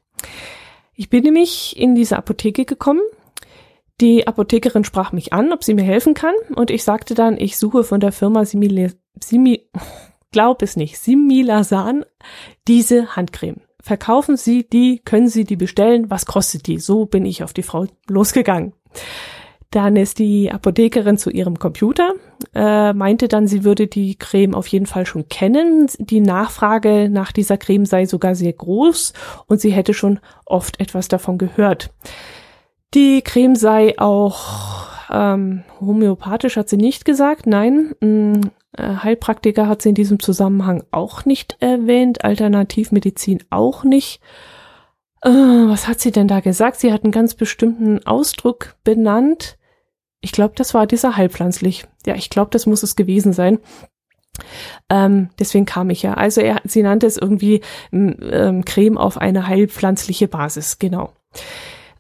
Ich 0.97 1.09
bin 1.09 1.23
nämlich 1.23 1.79
in 1.79 1.95
diese 1.95 2.17
Apotheke 2.17 2.65
gekommen. 2.65 3.03
Die 4.01 4.27
Apothekerin 4.27 4.85
sprach 4.85 5.13
mich 5.13 5.33
an, 5.33 5.53
ob 5.53 5.63
sie 5.63 5.75
mir 5.75 5.85
helfen 5.85 6.15
kann, 6.15 6.35
und 6.57 6.71
ich 6.71 6.83
sagte 6.83 7.15
dann, 7.15 7.37
ich 7.39 7.57
suche 7.57 7.85
von 7.85 8.01
der 8.01 8.13
Firma 8.13 8.45
Simile, 8.45 8.93
Simi, 9.23 9.69
glaub 10.33 10.63
es 10.63 10.77
nicht, 10.77 10.99
Similasan 10.99 12.05
diese 12.67 13.15
Handcreme. 13.15 13.61
Verkaufen 13.81 14.39
Sie 14.39 14.67
die, 14.67 15.01
können 15.05 15.29
Sie 15.29 15.45
die 15.45 15.57
bestellen, 15.57 16.11
was 16.11 16.25
kostet 16.25 16.67
die? 16.67 16.79
So 16.79 17.05
bin 17.05 17.27
ich 17.27 17.45
auf 17.45 17.53
die 17.53 17.63
Frau 17.63 17.87
losgegangen. 18.09 18.73
Dann 19.71 19.97
ist 19.97 20.21
die 20.21 20.51
Apothekerin 20.51 21.19
zu 21.19 21.31
ihrem 21.31 21.59
Computer, 21.59 22.15
äh, 22.55 22.93
meinte 22.93 23.29
dann, 23.29 23.49
sie 23.49 23.65
würde 23.65 23.89
die 23.89 24.17
Creme 24.17 24.55
auf 24.55 24.69
jeden 24.69 24.87
Fall 24.87 25.05
schon 25.05 25.29
kennen. 25.29 25.89
Die 25.99 26.21
Nachfrage 26.21 27.09
nach 27.11 27.33
dieser 27.33 27.59
Creme 27.59 27.85
sei 27.85 28.07
sogar 28.07 28.37
sehr 28.37 28.53
groß 28.53 29.13
und 29.47 29.61
sie 29.61 29.73
hätte 29.73 29.93
schon 29.93 30.21
oft 30.47 30.81
etwas 30.81 31.09
davon 31.09 31.39
gehört. 31.39 31.91
Die 32.95 33.23
Creme 33.23 33.57
sei 33.57 33.99
auch 33.99 34.89
ähm, 35.11 35.65
homöopathisch, 35.81 36.57
hat 36.57 36.69
sie 36.69 36.77
nicht 36.77 37.05
gesagt. 37.05 37.47
Nein, 37.47 37.95
mh, 38.01 38.09
mm, 38.09 38.41
äh, 38.77 38.97
Heilpraktiker 39.03 39.69
hat 39.69 39.83
sie 39.83 39.91
in 39.91 39.95
diesem 39.95 40.21
Zusammenhang 40.21 40.85
auch 40.91 41.25
nicht 41.25 41.57
erwähnt, 41.61 42.25
Alternativmedizin 42.25 43.43
auch 43.51 43.85
nicht. 43.85 44.21
Äh, 45.23 45.31
was 45.31 45.89
hat 45.89 46.01
sie 46.01 46.13
denn 46.13 46.29
da 46.29 46.41
gesagt? 46.41 46.79
Sie 46.79 46.93
hat 46.93 47.05
einen 47.05 47.13
ganz 47.13 47.35
bestimmten 47.35 48.05
Ausdruck 48.07 48.77
benannt. 48.85 49.59
Ich 50.21 50.33
glaube, 50.33 50.55
das 50.57 50.75
war 50.75 50.87
dieser 50.87 51.17
heilpflanzlich. 51.17 51.87
Ja, 52.07 52.15
ich 52.15 52.31
glaube, 52.31 52.51
das 52.51 52.67
muss 52.67 52.83
es 52.83 52.97
gewesen 52.97 53.33
sein. 53.33 53.59
Ähm, 54.91 55.31
deswegen 55.39 55.65
kam 55.65 55.91
ich 55.91 56.03
ja. 56.03 56.15
Also 56.15 56.41
er, 56.41 56.61
sie 56.65 56.83
nannte 56.83 57.07
es 57.07 57.17
irgendwie 57.17 57.61
ähm, 57.93 58.65
Creme 58.65 58.99
auf 58.99 59.19
eine 59.19 59.47
heilpflanzliche 59.47 60.29
Basis, 60.29 60.79
genau. 60.79 61.13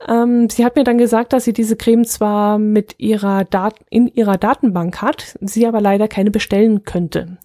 Ähm, 0.08 0.50
sie 0.50 0.64
hat 0.64 0.76
mir 0.76 0.84
dann 0.84 0.98
gesagt, 0.98 1.32
dass 1.32 1.44
sie 1.44 1.52
diese 1.52 1.76
Creme 1.76 2.04
zwar 2.04 2.58
mit 2.58 2.96
ihrer 2.98 3.44
Dat 3.44 3.74
in 3.90 4.08
ihrer 4.08 4.36
Datenbank 4.36 5.00
hat, 5.00 5.38
sie 5.40 5.66
aber 5.66 5.80
leider 5.80 6.08
keine 6.08 6.30
bestellen 6.30 6.84
könnte. 6.84 7.38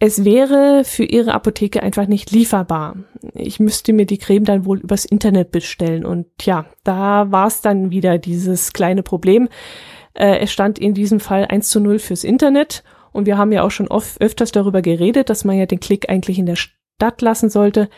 Es 0.00 0.24
wäre 0.24 0.82
für 0.84 1.04
ihre 1.04 1.32
Apotheke 1.32 1.82
einfach 1.82 2.08
nicht 2.08 2.30
lieferbar. 2.30 2.96
Ich 3.34 3.60
müsste 3.60 3.92
mir 3.92 4.06
die 4.06 4.18
Creme 4.18 4.44
dann 4.44 4.64
wohl 4.66 4.80
übers 4.80 5.04
Internet 5.04 5.50
bestellen. 5.50 6.04
Und 6.04 6.26
ja, 6.42 6.66
da 6.82 7.30
war 7.30 7.46
es 7.46 7.60
dann 7.60 7.90
wieder 7.90 8.18
dieses 8.18 8.72
kleine 8.72 9.02
Problem. 9.02 9.48
Äh, 10.12 10.40
es 10.40 10.52
stand 10.52 10.78
in 10.78 10.94
diesem 10.94 11.20
Fall 11.20 11.46
1 11.46 11.68
zu 11.68 11.80
0 11.80 12.00
fürs 12.00 12.24
Internet. 12.24 12.82
Und 13.12 13.26
wir 13.26 13.38
haben 13.38 13.52
ja 13.52 13.62
auch 13.62 13.70
schon 13.70 13.88
oft, 13.88 14.20
öfters 14.20 14.50
darüber 14.50 14.82
geredet, 14.82 15.30
dass 15.30 15.44
man 15.44 15.56
ja 15.56 15.66
den 15.66 15.80
Klick 15.80 16.10
eigentlich 16.10 16.38
in 16.38 16.46
der 16.46 16.56
Stadt 16.56 17.22
lassen 17.22 17.48
sollte. 17.48 17.88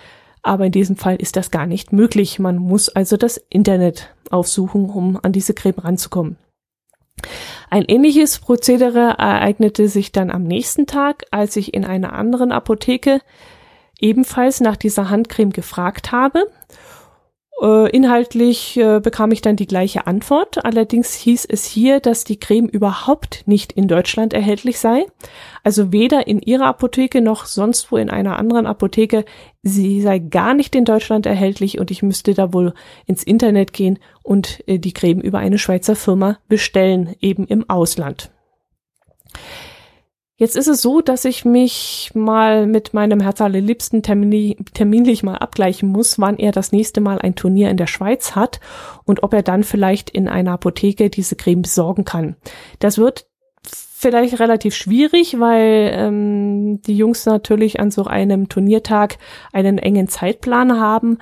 Aber 0.47 0.67
in 0.67 0.73
diesem 0.73 0.95
Fall 0.95 1.17
ist 1.17 1.35
das 1.35 1.51
gar 1.51 1.67
nicht 1.67 1.93
möglich. 1.93 2.39
Man 2.39 2.59
muss 2.59 2.89
also 2.89 3.17
das 3.17 3.37
Internet 3.51 4.15
aufsuchen, 4.31 4.89
um 4.89 5.19
an 5.21 5.33
diese 5.33 5.55
Creme 5.55 5.79
ranzukommen. 5.79 6.37
Ein 7.69 7.85
ähnliches 7.89 8.39
Prozedere 8.39 9.17
ereignete 9.19 9.89
sich 9.89 10.13
dann 10.13 10.31
am 10.31 10.45
nächsten 10.45 10.87
Tag, 10.87 11.25
als 11.33 11.57
ich 11.57 11.75
in 11.75 11.85
einer 11.85 12.13
anderen 12.13 12.53
Apotheke 12.53 13.21
ebenfalls 13.99 14.61
nach 14.61 14.77
dieser 14.77 15.11
Handcreme 15.11 15.51
gefragt 15.51 16.13
habe 16.13 16.47
inhaltlich 17.91 18.77
äh, 18.77 19.01
bekam 19.01 19.33
ich 19.33 19.41
dann 19.41 19.57
die 19.57 19.67
gleiche 19.67 20.07
Antwort. 20.07 20.63
Allerdings 20.65 21.15
hieß 21.15 21.47
es 21.47 21.65
hier, 21.65 22.01
dass 22.01 22.25
die 22.25 22.39
Creme 22.39 22.69
überhaupt 22.69 23.45
nicht 23.47 23.73
in 23.73 23.89
Deutschland 23.89 24.35
erhältlich 24.35 24.79
sei. 24.79 25.07
Also 25.63 25.91
weder 25.91 26.27
in 26.27 26.41
ihrer 26.41 26.67
Apotheke 26.67 27.23
noch 27.23 27.47
sonst 27.47 27.91
wo 27.91 27.97
in 27.97 28.11
einer 28.11 28.39
anderen 28.39 28.67
Apotheke. 28.67 29.25
Sie 29.63 30.03
sei 30.03 30.19
gar 30.19 30.53
nicht 30.53 30.75
in 30.75 30.85
Deutschland 30.85 31.25
erhältlich 31.25 31.79
und 31.79 31.91
ich 31.91 32.03
müsste 32.03 32.35
da 32.35 32.53
wohl 32.53 32.75
ins 33.07 33.23
Internet 33.23 33.73
gehen 33.73 33.99
und 34.23 34.63
äh, 34.67 34.79
die 34.79 34.93
Creme 34.93 35.23
über 35.23 35.39
eine 35.39 35.59
Schweizer 35.59 35.97
Firma 35.97 36.39
bestellen, 36.49 37.17
eben 37.21 37.47
im 37.47 37.71
Ausland. 37.71 38.31
Jetzt 40.39 40.55
ist 40.55 40.69
es 40.69 40.83
so, 40.83 41.01
dass 41.01 41.25
ich 41.25 41.47
mich 41.47 42.11
mal 42.13 42.67
mit 42.67 42.93
meinem 42.93 43.21
Herz 43.21 43.41
allerliebsten 43.41 44.03
terminli 44.03 44.59
terminlich 44.75 45.23
mal 45.23 45.37
abgleichen 45.37 45.89
muss, 45.89 46.19
wann 46.19 46.37
er 46.37 46.53
das 46.53 46.73
nächste 46.73 47.01
Mal 47.01 47.19
ein 47.19 47.37
Turnier 47.37 47.71
in 47.71 47.79
der 47.79 47.87
Schweiz 47.87 48.37
hat 48.37 48.61
und 49.05 49.23
ob 49.23 49.33
er 49.33 49.43
dann 49.43 49.65
vielleicht 49.65 50.11
in 50.11 50.29
einer 50.29 50.53
Apotheke 50.53 51.09
diese 51.09 51.37
Creme 51.37 51.63
besorgen 51.63 52.05
kann. 52.05 52.37
Das 52.81 52.99
wird 52.99 53.27
vielleicht 53.63 54.39
relativ 54.39 54.75
schwierig, 54.75 55.41
weil 55.41 55.91
ähm, 55.95 56.83
die 56.83 56.99
Jungs 56.99 57.25
natürlich 57.25 57.81
an 57.81 57.91
so 57.91 58.05
einem 58.05 58.51
Turniertag 58.51 59.17
einen 59.55 59.79
engen 59.79 60.07
Zeitplan 60.07 60.79
haben. 60.79 61.17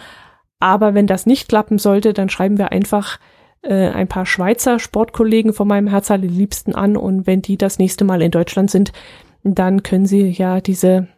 Aber 0.58 0.94
wenn 0.94 1.06
das 1.06 1.24
nicht 1.24 1.48
klappen 1.48 1.78
sollte, 1.78 2.14
dann 2.14 2.30
schreiben 2.30 2.58
wir 2.58 2.72
einfach 2.72 3.20
äh, 3.64 3.88
ein 3.88 4.08
paar 4.08 4.26
Schweizer 4.26 4.78
Sportkollegen 4.78 5.52
von 5.52 5.66
meinem 5.66 5.88
Herz 5.88 6.10
liebsten 6.10 6.74
an 6.74 6.96
und 6.96 7.26
wenn 7.26 7.42
die 7.42 7.56
das 7.56 7.78
nächste 7.78 8.04
Mal 8.04 8.22
in 8.22 8.30
Deutschland 8.30 8.70
sind, 8.70 8.92
dann 9.42 9.82
können 9.82 10.06
sie 10.06 10.28
ja 10.28 10.60
diese 10.60 11.08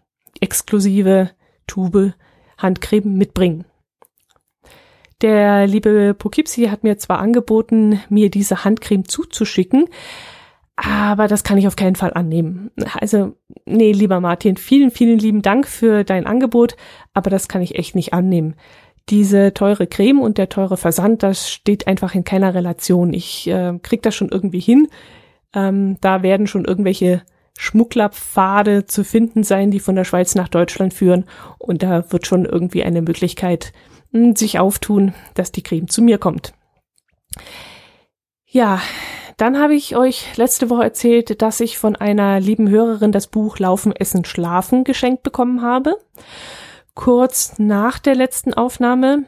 exklusive 0.40 1.30
Tube 1.66 2.14
Handcreme 2.58 3.14
mitbringen. 3.14 3.64
Der 5.22 5.66
liebe 5.66 6.14
Poughkeepsie 6.14 6.70
hat 6.70 6.84
mir 6.84 6.98
zwar 6.98 7.20
angeboten, 7.20 8.00
mir 8.10 8.30
diese 8.30 8.64
Handcreme 8.64 9.06
zuzuschicken, 9.06 9.86
aber 10.76 11.26
das 11.26 11.42
kann 11.42 11.56
ich 11.56 11.66
auf 11.66 11.76
keinen 11.76 11.96
Fall 11.96 12.12
annehmen. 12.12 12.70
Also, 13.00 13.34
nee, 13.64 13.92
lieber 13.92 14.20
Martin, 14.20 14.58
vielen, 14.58 14.90
vielen 14.90 15.18
lieben 15.18 15.40
Dank 15.40 15.66
für 15.66 16.04
dein 16.04 16.26
Angebot, 16.26 16.76
aber 17.14 17.30
das 17.30 17.48
kann 17.48 17.62
ich 17.62 17.76
echt 17.76 17.94
nicht 17.94 18.12
annehmen 18.12 18.56
diese 19.08 19.54
teure 19.54 19.86
Creme 19.86 20.20
und 20.20 20.38
der 20.38 20.48
teure 20.48 20.76
Versand, 20.76 21.22
das 21.22 21.50
steht 21.50 21.86
einfach 21.86 22.14
in 22.14 22.25
keiner 22.25 22.54
Relation. 22.54 23.12
Ich 23.12 23.46
äh, 23.48 23.78
krieg 23.82 24.02
das 24.02 24.14
schon 24.14 24.30
irgendwie 24.30 24.60
hin. 24.60 24.88
Ähm, 25.54 25.96
da 26.00 26.22
werden 26.22 26.46
schon 26.46 26.64
irgendwelche 26.64 27.22
Schmugglerpfade 27.56 28.86
zu 28.86 29.04
finden 29.04 29.44
sein, 29.44 29.70
die 29.70 29.80
von 29.80 29.94
der 29.94 30.04
Schweiz 30.04 30.34
nach 30.34 30.48
Deutschland 30.48 30.92
führen. 30.92 31.25
Und 31.58 31.82
da 31.82 32.10
wird 32.10 32.26
schon 32.26 32.44
irgendwie 32.44 32.82
eine 32.82 33.00
Möglichkeit 33.00 33.72
mh, 34.10 34.20
hm, 34.20 34.36
sich 34.36 34.58
auftun, 34.58 35.14
dass 35.34 35.52
die 35.52 35.62
Creme 35.62 35.88
zu 35.88 36.02
mir 36.02 36.18
kommt. 36.18 36.52
Ja, 38.44 38.80
dann 39.36 39.58
habe 39.58 39.75
ich 39.75 39.96
euch 39.96 40.36
letzte 40.36 40.68
Woche 40.70 40.82
erzählt, 40.82 41.42
dass 41.42 41.60
ich 41.60 41.78
von 41.78 41.94
einer 41.94 42.40
lieben 42.40 42.68
Hörerin 42.68 43.12
das 43.12 43.26
Buch 43.26 43.58
Laufen, 43.58 43.94
Essen, 43.94 44.25
Schlafen 44.25 44.82
geschenkt 44.82 45.22
bekommen 45.22 45.62
habe 45.62 45.96
kurz 46.96 47.58
nach 47.58 48.00
der 48.00 48.16
letzten 48.16 48.52
Aufnahme 48.52 49.24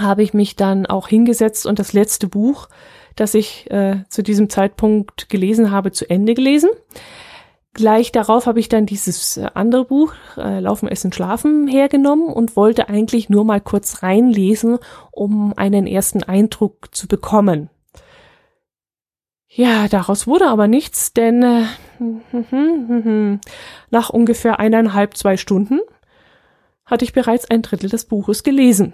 habe 0.00 0.22
ich 0.22 0.32
mich 0.32 0.56
dann 0.56 0.86
auch 0.86 1.08
hingesetzt 1.08 1.66
und 1.66 1.78
das 1.78 1.92
letzte 1.92 2.26
Buch, 2.26 2.68
das 3.16 3.34
ich 3.34 3.70
äh, 3.70 4.04
zu 4.08 4.22
diesem 4.22 4.48
Zeitpunkt 4.48 5.28
gelesen 5.28 5.70
habe, 5.70 5.92
zu 5.92 6.08
Ende 6.08 6.32
gelesen. 6.34 6.70
Gleich 7.74 8.12
darauf 8.12 8.46
habe 8.46 8.60
ich 8.60 8.68
dann 8.68 8.86
dieses 8.86 9.36
äh, 9.36 9.48
andere 9.54 9.84
Buch, 9.84 10.14
äh, 10.36 10.60
Laufen, 10.60 10.88
Essen, 10.88 11.12
Schlafen, 11.12 11.68
hergenommen 11.68 12.28
und 12.28 12.56
wollte 12.56 12.88
eigentlich 12.88 13.28
nur 13.28 13.44
mal 13.44 13.60
kurz 13.60 14.02
reinlesen, 14.02 14.78
um 15.10 15.52
einen 15.56 15.86
ersten 15.86 16.22
Eindruck 16.22 16.94
zu 16.94 17.08
bekommen. 17.08 17.68
Ja, 19.48 19.86
daraus 19.88 20.26
wurde 20.26 20.48
aber 20.48 20.66
nichts, 20.66 21.12
denn 21.12 21.42
äh, 21.42 23.38
nach 23.90 24.10
ungefähr 24.10 24.58
eineinhalb, 24.58 25.16
zwei 25.16 25.36
Stunden 25.36 25.80
hatte 26.86 27.04
ich 27.04 27.12
bereits 27.12 27.50
ein 27.50 27.62
Drittel 27.62 27.90
des 27.90 28.04
Buches 28.04 28.42
gelesen. 28.42 28.92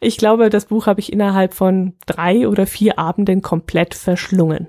Ich 0.00 0.16
glaube, 0.16 0.48
das 0.48 0.66
Buch 0.66 0.86
habe 0.86 1.00
ich 1.00 1.12
innerhalb 1.12 1.52
von 1.52 1.94
drei 2.06 2.48
oder 2.48 2.66
vier 2.66 2.98
Abenden 2.98 3.42
komplett 3.42 3.94
verschlungen. 3.94 4.68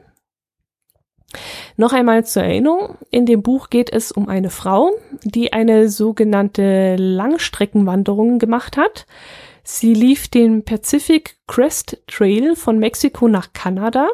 Noch 1.78 1.94
einmal 1.94 2.26
zur 2.26 2.44
Erinnerung, 2.44 2.98
in 3.12 3.26
dem 3.26 3.42
Buch 3.44 3.70
geht 3.70 3.92
es 3.92 4.12
um 4.12 4.28
eine 4.28 4.50
Frau, 4.50 4.92
die 5.24 5.54
eine 5.54 5.88
sogenannte 5.88 6.96
Langstreckenwanderung 6.98 8.40
gemacht 8.40 8.78
hat. 8.78 9.06
Sie 9.64 9.94
lief 9.94 10.28
den 10.28 10.66
Pacific 10.66 11.38
Crest 11.48 12.02
Trail 12.08 12.56
von 12.56 12.80
Mexiko 12.80 13.28
nach 13.28 13.54
Kanada 13.54 14.08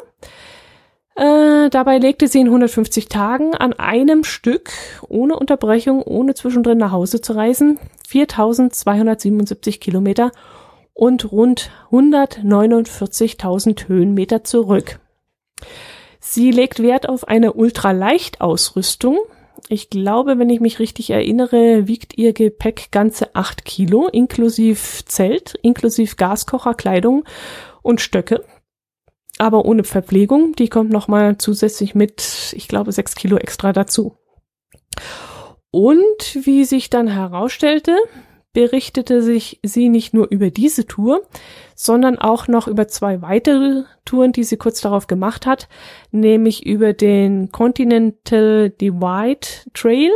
äh, 1.16 1.70
dabei 1.70 1.98
legte 1.98 2.28
sie 2.28 2.40
in 2.40 2.46
150 2.46 3.08
Tagen 3.08 3.54
an 3.54 3.72
einem 3.72 4.22
Stück, 4.22 4.70
ohne 5.08 5.38
Unterbrechung, 5.38 6.02
ohne 6.02 6.34
zwischendrin 6.34 6.78
nach 6.78 6.92
Hause 6.92 7.22
zu 7.22 7.32
reisen, 7.32 7.78
4277 8.06 9.80
Kilometer 9.80 10.30
und 10.92 11.32
rund 11.32 11.70
149.000 11.90 13.88
Höhenmeter 13.88 14.44
zurück. 14.44 15.00
Sie 16.20 16.50
legt 16.50 16.82
Wert 16.82 17.08
auf 17.08 17.28
eine 17.28 17.52
Ultraleichtausrüstung. 17.54 19.18
Ich 19.68 19.90
glaube, 19.90 20.38
wenn 20.38 20.50
ich 20.50 20.60
mich 20.60 20.78
richtig 20.78 21.10
erinnere, 21.10 21.88
wiegt 21.88 22.18
ihr 22.18 22.32
Gepäck 22.32 22.88
ganze 22.90 23.34
acht 23.34 23.64
Kilo, 23.64 24.08
inklusive 24.08 25.04
Zelt, 25.06 25.54
inklusive 25.62 26.16
Gaskocher, 26.16 26.74
Kleidung 26.74 27.24
und 27.82 28.00
Stöcke. 28.00 28.44
Aber 29.38 29.64
ohne 29.64 29.84
Verpflegung. 29.84 30.54
Die 30.54 30.68
kommt 30.68 30.90
nochmal 30.90 31.38
zusätzlich 31.38 31.94
mit, 31.94 32.54
ich 32.56 32.68
glaube, 32.68 32.92
sechs 32.92 33.14
Kilo 33.14 33.36
extra 33.36 33.72
dazu. 33.72 34.16
Und 35.70 36.38
wie 36.46 36.64
sich 36.64 36.88
dann 36.88 37.08
herausstellte, 37.08 37.96
berichtete 38.56 39.20
sich 39.20 39.60
sie 39.62 39.90
nicht 39.90 40.14
nur 40.14 40.28
über 40.30 40.48
diese 40.48 40.86
Tour, 40.86 41.20
sondern 41.74 42.18
auch 42.18 42.48
noch 42.48 42.66
über 42.68 42.88
zwei 42.88 43.20
weitere 43.20 43.84
Touren, 44.06 44.32
die 44.32 44.44
sie 44.44 44.56
kurz 44.56 44.80
darauf 44.80 45.08
gemacht 45.08 45.44
hat, 45.44 45.68
nämlich 46.10 46.64
über 46.64 46.94
den 46.94 47.52
Continental 47.52 48.70
Divide 48.70 49.46
Trail, 49.74 50.10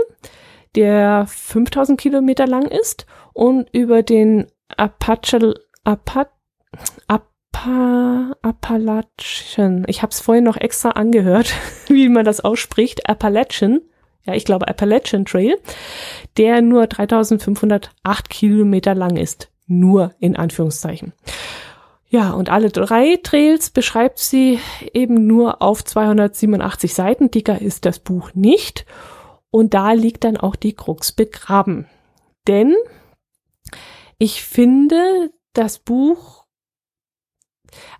der 0.74 1.26
5000 1.28 2.00
Kilometer 2.00 2.46
lang 2.46 2.64
ist, 2.64 3.04
und 3.34 3.68
über 3.72 4.02
den 4.02 4.46
Apache, 4.74 5.54
Apa, 5.84 6.28
Apa, 7.52 8.36
Appalachian. 8.42 9.84
Ich 9.86 10.02
habe 10.02 10.10
es 10.10 10.20
vorhin 10.20 10.44
noch 10.44 10.56
extra 10.56 10.90
angehört, 10.90 11.52
wie 11.88 12.08
man 12.08 12.24
das 12.24 12.40
ausspricht. 12.40 13.08
Appalachian 13.08 13.80
ja, 14.24 14.34
ich 14.34 14.44
glaube 14.44 14.68
Appalachian 14.68 15.24
Trail, 15.24 15.58
der 16.36 16.62
nur 16.62 16.86
3508 16.86 18.28
Kilometer 18.28 18.94
lang 18.94 19.16
ist. 19.16 19.50
Nur 19.66 20.14
in 20.18 20.36
Anführungszeichen. 20.36 21.12
Ja, 22.08 22.32
und 22.32 22.50
alle 22.50 22.70
drei 22.70 23.18
Trails 23.22 23.70
beschreibt 23.70 24.18
sie 24.18 24.58
eben 24.92 25.26
nur 25.26 25.62
auf 25.62 25.84
287 25.84 26.92
Seiten. 26.92 27.30
Dicker 27.30 27.60
ist 27.60 27.86
das 27.86 28.00
Buch 28.00 28.34
nicht. 28.34 28.84
Und 29.50 29.74
da 29.74 29.92
liegt 29.92 30.24
dann 30.24 30.36
auch 30.36 30.56
die 30.56 30.74
Krux 30.74 31.12
begraben. 31.12 31.86
Denn 32.48 32.74
ich 34.18 34.42
finde 34.42 35.30
das 35.52 35.78
Buch, 35.78 36.39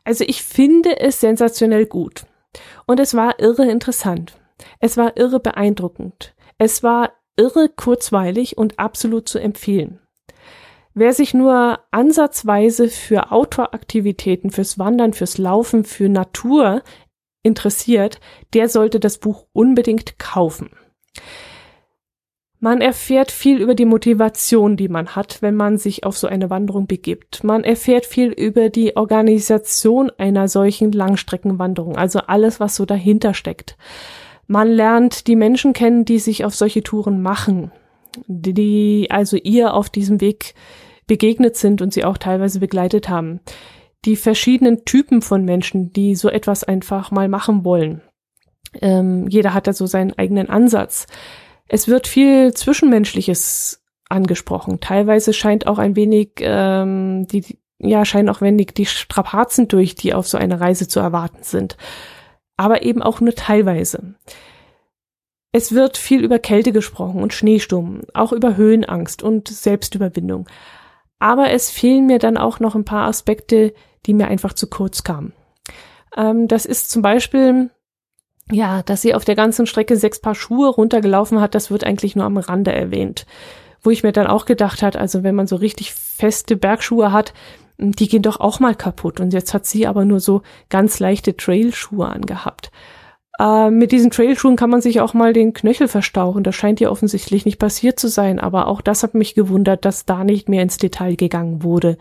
also 0.05 0.25
ich 0.27 0.43
finde 0.43 1.01
es 1.01 1.21
sensationell 1.21 1.87
gut. 1.87 2.25
Und 2.87 3.01
es 3.01 3.15
war 3.15 3.39
irre 3.39 3.71
interessant. 3.71 4.39
Es 4.79 4.97
war 4.97 5.17
irre 5.17 5.41
beeindruckend. 5.41 6.35
Es 6.59 6.83
war 6.83 7.13
irre 7.37 7.69
kurzweilig 7.69 8.59
und 8.59 8.79
absolut 8.79 9.29
zu 9.29 9.39
empfehlen. 9.39 10.01
Wer 10.93 11.13
sich 11.13 11.35
nur 11.35 11.79
ansatzweise 11.93 12.89
für 12.89 13.31
Outdoor-Aktivitäten, 13.31 14.51
fürs 14.51 14.79
Wandern, 14.79 15.13
fürs 15.13 15.39
Laufen, 15.39 15.85
für 15.85 16.09
Natur 16.09 16.83
interessiert, 17.43 18.21
der 18.53 18.69
sollte 18.69 19.01
das 19.01 19.19
Buch 19.19 19.47
unbedingt 19.53 20.19
kaufen. 20.19 20.71
Man 22.63 22.83
erfährt 22.83 23.31
viel 23.31 23.57
über 23.59 23.75
die 23.75 23.87
Motivation, 23.87 24.77
die 24.77 24.89
man 24.89 25.17
hat, 25.17 25.41
wenn 25.41 25.57
man 25.57 25.79
sich 25.79 26.05
auf 26.05 26.19
so 26.19 26.27
eine 26.27 26.51
Wanderung 26.51 26.87
begibt. 26.87 27.43
Man 27.43 27.65
erfährt 27.65 28.05
viel 28.05 28.29
über 28.33 28.69
die 28.69 28.97
Organisation 28.97 30.13
einer 30.19 30.47
solchen 30.47 30.93
Langstreckenwanderung, 30.93 31.97
also 31.97 32.19
alles, 32.19 32.61
was 32.61 32.77
so 32.77 32.85
dahinter 32.85 33.33
steckt. 33.33 33.79
Man 34.47 34.69
lernt 34.69 35.27
die 35.27 35.37
Menschen 35.37 35.73
kennen, 35.73 36.05
die 36.05 36.19
sich 36.19 36.45
auf 36.45 36.55
solche 36.55 36.83
Touren 36.83 37.23
machen, 37.23 37.73
die 38.27 39.07
also 39.11 39.39
ihr 39.39 39.73
auf 39.73 39.89
diesem 39.89 40.21
Weg 40.21 40.55
begegnet 41.07 41.57
sind 41.57 41.81
und 41.81 41.95
sie 41.95 42.05
auch 42.05 42.19
teilweise 42.19 42.61
begleitet 42.61 43.09
haben. 43.09 43.41
Die 44.05 44.17
verschiedenen 44.17 44.85
Typen 44.85 45.23
von 45.23 45.47
Menschen, 45.47 45.95
die 45.95 46.15
so 46.15 46.29
etwas 46.29 46.63
einfach 46.65 47.11
mal 47.11 47.29
machen 47.29 47.65
wollen. 47.65 48.03
Ähm, 48.83 49.27
jeder 49.29 49.55
hat 49.55 49.67
da 49.67 49.73
so 49.73 49.87
seinen 49.87 50.13
eigenen 50.19 50.51
Ansatz. 50.51 51.07
Es 51.73 51.89
wird 51.89 52.07
viel 52.07 52.53
Zwischenmenschliches 52.53 53.83
angesprochen. 54.09 54.81
Teilweise 54.81 55.33
scheint 55.33 55.67
auch 55.67 55.79
ein 55.79 55.97
wenig 55.97 56.33
ähm, 56.41 57.27
die 57.29 57.59
ja 57.79 58.05
scheinen 58.05 58.29
auch 58.29 58.43
wenig 58.43 58.75
die 58.75 58.87
Strapazen 58.87 59.69
durch, 59.69 59.95
die 59.95 60.13
auf 60.13 60.29
so 60.29 60.37
eine 60.37 60.61
Reise 60.61 60.87
zu 60.87 61.01
erwarten 61.01 61.43
sind 61.43 61.77
aber 62.61 62.83
eben 62.83 63.03
auch 63.03 63.23
nur 63.23 63.35
teilweise. 63.35 64.17
Es 65.51 65.73
wird 65.73 65.97
viel 65.97 66.23
über 66.23 66.39
Kälte 66.39 66.73
gesprochen 66.73 67.23
und 67.23 67.33
Schneesturm, 67.33 68.03
auch 68.13 68.33
über 68.33 68.59
Höhenangst 68.59 69.23
und 69.23 69.49
Selbstüberwindung. 69.49 70.47
Aber 71.19 71.49
es 71.53 71.71
fehlen 71.71 72.05
mir 72.05 72.19
dann 72.19 72.37
auch 72.37 72.61
noch 72.61 72.75
ein 72.75 72.85
paar 72.85 73.09
Aspekte, 73.09 73.73
die 74.05 74.13
mir 74.13 74.29
einfach 74.29 74.53
zu 74.53 74.69
kurz 74.69 75.05
kamen. 75.05 75.33
Ähm, 76.15 76.49
das 76.49 76.67
ist 76.67 76.91
zum 76.91 77.01
Beispiel, 77.01 77.71
ja, 78.51 78.83
dass 78.83 79.03
sie 79.03 79.15
auf 79.15 79.25
der 79.25 79.37
ganzen 79.37 79.67
Strecke 79.67 79.97
sechs 79.97 80.21
Paar 80.21 80.35
Schuhe 80.35 80.69
runtergelaufen 80.69 81.41
hat, 81.41 81.55
das 81.55 81.71
wird 81.71 81.85
eigentlich 81.85 82.17
nur 82.17 82.25
am 82.27 82.37
Rande 82.37 82.73
erwähnt. 82.73 83.27
Wo 83.83 83.91
ich 83.91 84.03
mir 84.03 84.13
dann 84.13 84.27
auch 84.27 84.45
gedacht 84.45 84.83
hat, 84.83 84.97
also 84.97 85.23
wenn 85.23 85.35
man 85.35 85.47
so 85.47 85.57
richtig 85.57 85.95
feste 85.95 86.57
Bergschuhe 86.57 87.13
hat, 87.13 87.33
die 87.79 88.09
gehen 88.09 88.23
doch 88.23 88.41
auch 88.41 88.61
mal 88.61 88.75
kaputt. 88.75 89.21
Und 89.21 89.33
jetzt 89.33 89.55
hat 89.55 89.65
sie 89.67 89.87
aber 89.87 90.05
nur 90.05 90.21
so 90.21 90.43
ganz 90.69 91.01
leichte 91.01 91.37
Trailschuhe 91.37 92.07
angehabt. 92.07 92.71
Äh, 93.39 93.71
mit 93.71 93.91
diesen 93.91 94.11
Trailschuhen 94.11 94.57
kann 94.57 94.69
man 94.69 94.83
sich 94.83 95.01
auch 95.01 95.15
mal 95.15 95.33
den 95.33 95.55
Knöchel 95.55 95.89
verstauchen. 95.89 96.45
Das 96.45 96.55
scheint 96.55 96.81
ihr 96.81 96.93
offensichtlich 96.93 97.47
nicht 97.47 97.59
passiert 97.59 97.99
zu 97.99 98.09
sein, 98.09 98.39
aber 98.39 98.67
auch 98.67 98.83
das 98.83 99.03
hat 99.03 99.15
mich 99.15 99.35
gewundert, 99.35 99.87
dass 99.87 100.05
da 100.05 100.25
nicht 100.25 100.49
mehr 100.49 100.63
ins 100.63 100.77
Detail 100.77 101.17
gegangen 101.17 101.63
wurde. 101.63 101.97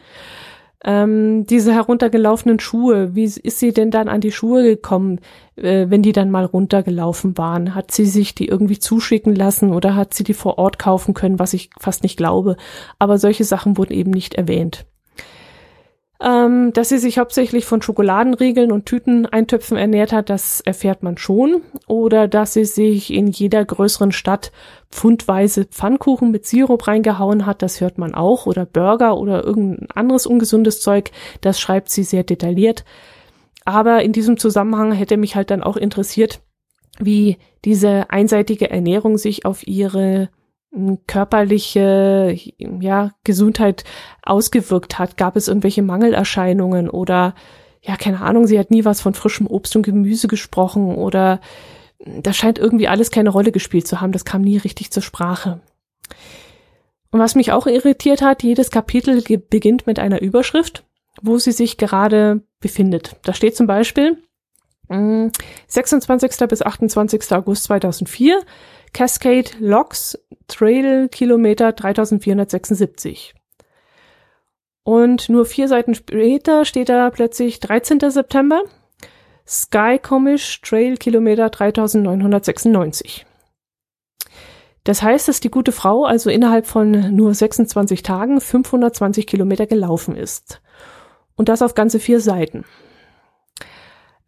Ähm, 0.86 1.46
diese 1.46 1.74
heruntergelaufenen 1.74 2.60
Schuhe, 2.60 3.14
wie 3.14 3.26
ist 3.26 3.60
sie 3.60 3.74
denn 3.74 3.92
dann 3.92 4.08
an 4.08 4.22
die 4.22 4.32
Schuhe 4.32 4.64
gekommen, 4.64 5.20
äh, 5.58 5.88
wenn 5.90 6.02
die 6.02 6.14
dann 6.14 6.32
mal 6.32 6.46
runtergelaufen 6.46 7.38
waren? 7.38 7.76
Hat 7.76 7.92
sie 7.92 8.06
sich 8.06 8.34
die 8.34 8.48
irgendwie 8.48 8.80
zuschicken 8.80 9.36
lassen 9.36 9.74
oder 9.74 9.96
hat 9.96 10.14
sie 10.14 10.24
die 10.24 10.34
vor 10.34 10.58
Ort 10.58 10.80
kaufen 10.80 11.14
können, 11.14 11.38
was 11.38 11.54
ich 11.54 11.70
fast 11.78 12.04
nicht 12.04 12.16
glaube? 12.16 12.56
Aber 12.98 13.18
solche 13.18 13.44
Sachen 13.44 13.78
wurden 13.78 13.94
eben 13.94 14.12
nicht 14.12 14.36
erwähnt. 14.36 14.86
Ähm, 16.22 16.74
dass 16.74 16.90
sie 16.90 16.98
sich 16.98 17.18
hauptsächlich 17.18 17.64
von 17.66 17.82
Schokoladenriegeln 17.82 18.74
und 18.74 18.86
Tüteneintöpfen 18.86 19.78
ernährt 19.78 20.12
hat, 20.12 20.30
das 20.30 20.60
erfährt 20.60 21.02
man 21.02 21.18
schon. 21.18 21.62
Oder 21.88 22.28
dass 22.28 22.54
sie 22.54 22.66
sich 22.66 23.14
in 23.14 23.28
jeder 23.28 23.64
größeren 23.64 24.12
Stadt 24.12 24.52
pfundweise 24.92 25.64
Pfannkuchen 25.64 26.30
mit 26.32 26.46
Sirup 26.46 26.88
reingehauen 26.88 27.46
hat, 27.46 27.62
das 27.62 27.80
hört 27.80 27.98
man 27.98 28.16
auch. 28.16 28.48
Oder 28.48 28.66
Burger 28.66 29.18
oder 29.18 29.46
irgendein 29.46 29.90
anderes 29.92 30.26
ungesundes 30.26 30.82
Zeug, 30.82 31.12
das 31.40 31.60
schreibt 31.60 31.90
sie 31.90 32.04
sehr 32.04 32.24
detailliert. 32.24 32.84
Aber 33.64 34.04
in 34.04 34.12
diesem 34.12 34.38
Zusammenhang 34.38 34.92
hätte 34.92 35.16
mich 35.16 35.38
halt 35.38 35.52
dann 35.52 35.64
auch 35.64 35.78
interessiert, 35.78 36.42
wie 37.00 37.38
diese 37.64 38.10
einseitige 38.10 38.70
Ernährung 38.70 39.18
sich 39.18 39.46
auf 39.46 39.66
ihre 39.66 40.30
körperliche 41.08 42.38
ja, 42.58 43.12
Gesundheit 43.24 43.84
ausgewirkt 44.22 45.00
hat. 45.00 45.18
Gab 45.18 45.36
es 45.36 45.48
irgendwelche 45.48 45.82
Mangelerscheinungen 45.82 46.90
oder 46.90 47.34
ja, 47.82 47.96
keine 47.96 48.22
Ahnung, 48.22 48.46
sie 48.46 48.60
hat 48.60 48.72
nie 48.72 48.86
was 48.86 49.02
von 49.02 49.14
frischem 49.14 49.48
Obst 49.48 49.76
und 49.76 49.84
Gemüse 49.84 50.28
gesprochen 50.28 50.96
oder 50.96 51.40
da 52.06 52.34
scheint 52.34 52.60
irgendwie 52.60 52.88
alles 52.88 53.12
keine 53.12 53.30
Rolle 53.30 53.52
gespielt 53.52 53.88
zu 53.88 54.02
haben. 54.02 54.12
Das 54.12 54.26
kam 54.26 54.42
nie 54.42 54.58
richtig 54.58 54.92
zur 54.92 55.04
Sprache. 55.04 55.62
Und 57.12 57.20
was 57.20 57.36
mich 57.36 57.52
auch 57.52 57.68
irritiert 57.68 58.22
hat, 58.22 58.44
jedes 58.44 58.70
Kapitel 58.70 59.22
beginnt 59.50 59.88
mit 59.88 60.00
einer 60.00 60.22
Überschrift, 60.22 60.86
wo 61.22 61.38
sie 61.40 61.52
sich 61.52 61.78
gerade 61.78 62.42
befindet. 62.60 63.16
Da 63.24 63.34
steht 63.34 63.56
zum 63.56 63.68
Beispiel 63.68 64.18
26. 64.90 66.40
Mm, 66.40 66.48
bis 66.48 66.62
28. 66.62 67.32
August 67.32 67.64
2004 67.66 68.42
Cascade 68.94 69.52
Locks 69.60 70.18
Trail 70.48 71.10
Kilometer 71.10 71.74
3476. 71.74 73.34
Und 74.84 75.30
nur 75.30 75.46
vier 75.46 75.68
Seiten 75.68 75.94
später 75.94 76.66
steht 76.66 76.90
da 76.90 77.10
plötzlich 77.10 77.60
13. 77.60 78.00
September 78.10 78.64
Sky 79.48 80.00
Comish 80.02 80.62
Trail 80.62 80.98
Kilometer 80.98 81.50
3996. 81.50 83.26
Das 84.84 85.04
heißt, 85.04 85.28
dass 85.28 85.40
die 85.40 85.52
gute 85.52 85.72
Frau 85.72 86.06
also 86.06 86.30
innerhalb 86.30 86.66
von 86.66 87.16
nur 87.16 87.34
26 87.34 88.02
Tagen 88.02 88.42
520 88.42 89.28
Kilometer 89.28 89.68
gelaufen 89.68 90.16
ist. 90.16 90.62
Und 91.36 91.50
das 91.50 91.62
auf 91.62 91.76
ganze 91.76 92.00
vier 92.00 92.20
Seiten. 92.20 92.66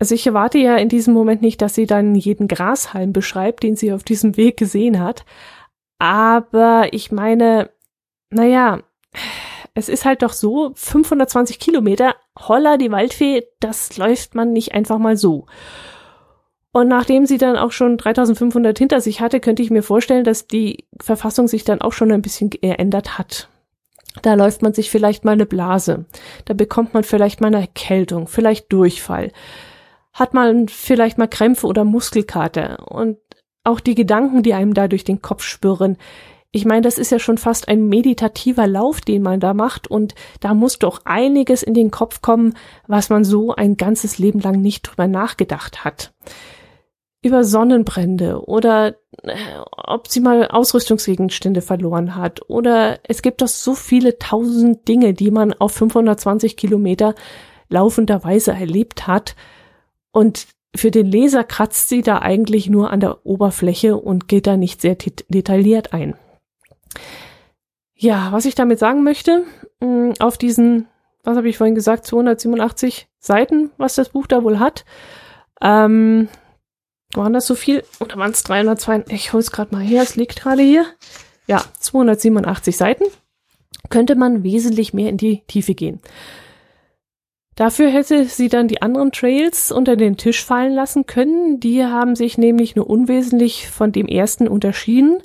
Also 0.02 0.16
ich 0.16 0.26
erwarte 0.26 0.58
ja 0.58 0.78
in 0.78 0.90
diesem 0.90 1.14
Moment 1.14 1.44
nicht, 1.44 1.62
dass 1.62 1.76
sie 1.76 1.86
dann 1.86 2.16
jeden 2.16 2.48
Grashalm 2.48 3.14
beschreibt, 3.14 3.62
den 3.62 3.76
sie 3.76 3.94
auf 3.94 4.02
diesem 4.02 4.36
Weg 4.36 4.58
gesehen 4.58 5.00
hat. 5.00 5.26
Aber 6.00 6.88
ich 6.92 7.12
meine, 7.12 7.70
naja, 8.32 8.82
es 9.76 9.90
ist 9.90 10.04
halt 10.04 10.24
doch 10.24 10.34
so, 10.34 10.72
520 10.74 11.60
Kilometer, 11.60 12.16
holla 12.36 12.78
die 12.78 12.92
Waldfee, 12.92 13.44
das 13.60 13.96
läuft 13.98 14.34
man 14.34 14.54
nicht 14.54 14.74
einfach 14.74 14.98
mal 14.98 15.18
so. 15.18 15.46
Und 16.72 16.88
nachdem 16.88 17.28
sie 17.28 17.38
dann 17.38 17.56
auch 17.56 17.72
schon 17.72 17.98
3500 17.98 18.76
hinter 18.80 19.02
sich 19.02 19.22
hatte, 19.22 19.40
könnte 19.40 19.62
ich 19.62 19.70
mir 19.70 19.84
vorstellen, 19.84 20.24
dass 20.24 20.48
die 20.48 20.88
Verfassung 21.00 21.48
sich 21.48 21.64
dann 21.64 21.80
auch 21.80 21.94
schon 21.94 22.12
ein 22.12 22.24
bisschen 22.24 22.50
geändert 22.50 23.20
hat. 23.20 23.50
Da 24.24 24.34
läuft 24.34 24.64
man 24.64 24.74
sich 24.74 24.90
vielleicht 24.90 25.26
mal 25.26 25.34
eine 25.34 25.46
Blase. 25.46 26.06
Da 26.46 26.56
bekommt 26.56 26.96
man 26.96 27.04
vielleicht 27.04 27.40
mal 27.40 27.50
eine 27.50 27.62
Erkältung, 27.62 28.28
vielleicht 28.28 28.74
Durchfall 28.74 29.32
hat 30.14 30.34
man 30.34 30.68
vielleicht 30.68 31.18
mal 31.18 31.28
Krämpfe 31.28 31.68
oder 31.68 31.84
Muskelkater. 31.84 32.92
Und 32.92 33.18
auch 33.64 33.80
die 33.80 33.96
Gedanken, 33.96 34.44
die 34.44 34.54
einem 34.54 34.74
da 34.74 34.88
durch 34.88 35.04
den 35.04 35.22
Kopf 35.22 35.44
spüren. 35.44 35.98
Ich 36.52 36.66
meine, 36.66 36.82
das 36.82 36.98
ist 36.98 37.12
ja 37.12 37.20
schon 37.20 37.38
fast 37.38 37.70
ein 37.70 37.88
meditativer 37.88 38.68
Lauf, 38.68 39.00
den 39.00 39.22
man 39.22 39.40
da 39.40 39.54
macht, 39.54 39.88
und 39.88 40.16
da 40.42 40.54
muss 40.54 40.80
doch 40.80 41.02
einiges 41.06 41.64
in 41.64 41.74
den 41.74 41.92
Kopf 41.92 42.22
kommen, 42.22 42.56
was 42.88 43.10
man 43.10 43.24
so 43.24 43.56
ein 43.56 43.78
ganzes 43.78 44.18
Leben 44.18 44.42
lang 44.42 44.60
nicht 44.60 44.82
drüber 44.82 45.08
nachgedacht 45.08 45.86
hat. 45.86 46.14
Über 47.24 47.44
Sonnenbrände 47.44 48.44
oder 48.46 48.96
äh, 49.22 49.36
ob 49.78 50.08
sie 50.08 50.20
mal 50.20 50.48
Ausrüstungsgegenstände 50.48 51.62
verloren 51.62 52.16
hat 52.16 52.42
oder 52.50 53.00
es 53.04 53.22
gibt 53.22 53.44
doch 53.44 53.48
so 53.48 53.76
viele 53.76 54.18
tausend 54.18 54.88
Dinge, 54.88 55.14
die 55.14 55.30
man 55.30 55.54
auf 55.54 55.72
520 55.74 56.58
Kilometer 56.58 57.14
laufenderweise 57.70 58.52
erlebt 58.52 59.06
hat 59.06 59.36
und 60.12 60.48
für 60.76 60.92
den 60.92 61.06
Leser 61.06 61.44
kratzt 61.44 61.90
sie 61.90 62.02
da 62.02 62.20
eigentlich 62.20 62.70
nur 62.70 62.92
an 62.92 63.02
der 63.02 63.26
Oberfläche 63.26 63.98
und 63.98 64.28
geht 64.28 64.48
da 64.48 64.56
nicht 64.58 64.82
sehr 64.82 64.96
detailliert 64.96 65.94
ein. 65.94 66.16
Ja, 67.96 68.32
was 68.32 68.46
ich 68.46 68.56
damit 68.56 68.80
sagen 68.80 69.04
möchte, 69.04 69.44
mm, 69.80 70.14
auf 70.20 70.38
diesen, 70.38 70.88
was 71.24 71.38
habe 71.38 71.50
ich 71.50 71.58
vorhin 71.58 71.76
gesagt, 71.76 72.06
287 72.06 73.10
Seiten, 73.20 73.72
was 73.78 73.96
das 73.96 74.10
Buch 74.10 74.28
da 74.28 74.44
wohl 74.44 74.60
hat, 74.60 74.86
ähm, 75.62 76.30
waren 77.14 77.34
das 77.34 77.46
so 77.46 77.56
viel? 77.56 77.84
Oder 78.00 78.18
waren 78.18 78.32
es 78.32 78.44
302? 78.44 79.06
Ich 79.10 79.34
hol's 79.34 79.52
gerade 79.52 79.76
mal 79.76 79.84
her, 79.84 80.02
es 80.02 80.16
liegt 80.16 80.40
gerade 80.40 80.62
hier. 80.62 80.86
Ja, 81.48 81.64
287 81.80 82.78
Seiten. 82.78 83.04
Könnte 83.90 84.16
man 84.16 84.44
wesentlich 84.44 84.94
mehr 84.94 85.10
in 85.10 85.18
die 85.18 85.44
Tiefe 85.48 85.76
gehen. 85.76 86.00
Dafür 87.62 87.92
hätte 87.92 88.26
sie 88.26 88.50
dann 88.50 88.68
die 88.68 88.82
anderen 88.82 89.12
Trails 89.12 89.72
unter 89.72 89.96
den 89.96 90.18
Tisch 90.18 90.44
fallen 90.44 90.74
lassen 90.74 91.06
können. 91.06 91.60
Die 91.60 91.86
haben 91.86 92.16
sich 92.16 92.40
nämlich 92.40 92.76
nur 92.76 92.90
unwesentlich 92.90 93.70
von 93.70 93.92
dem 93.92 94.08
ersten 94.08 94.48
unterschieden. 94.48 95.20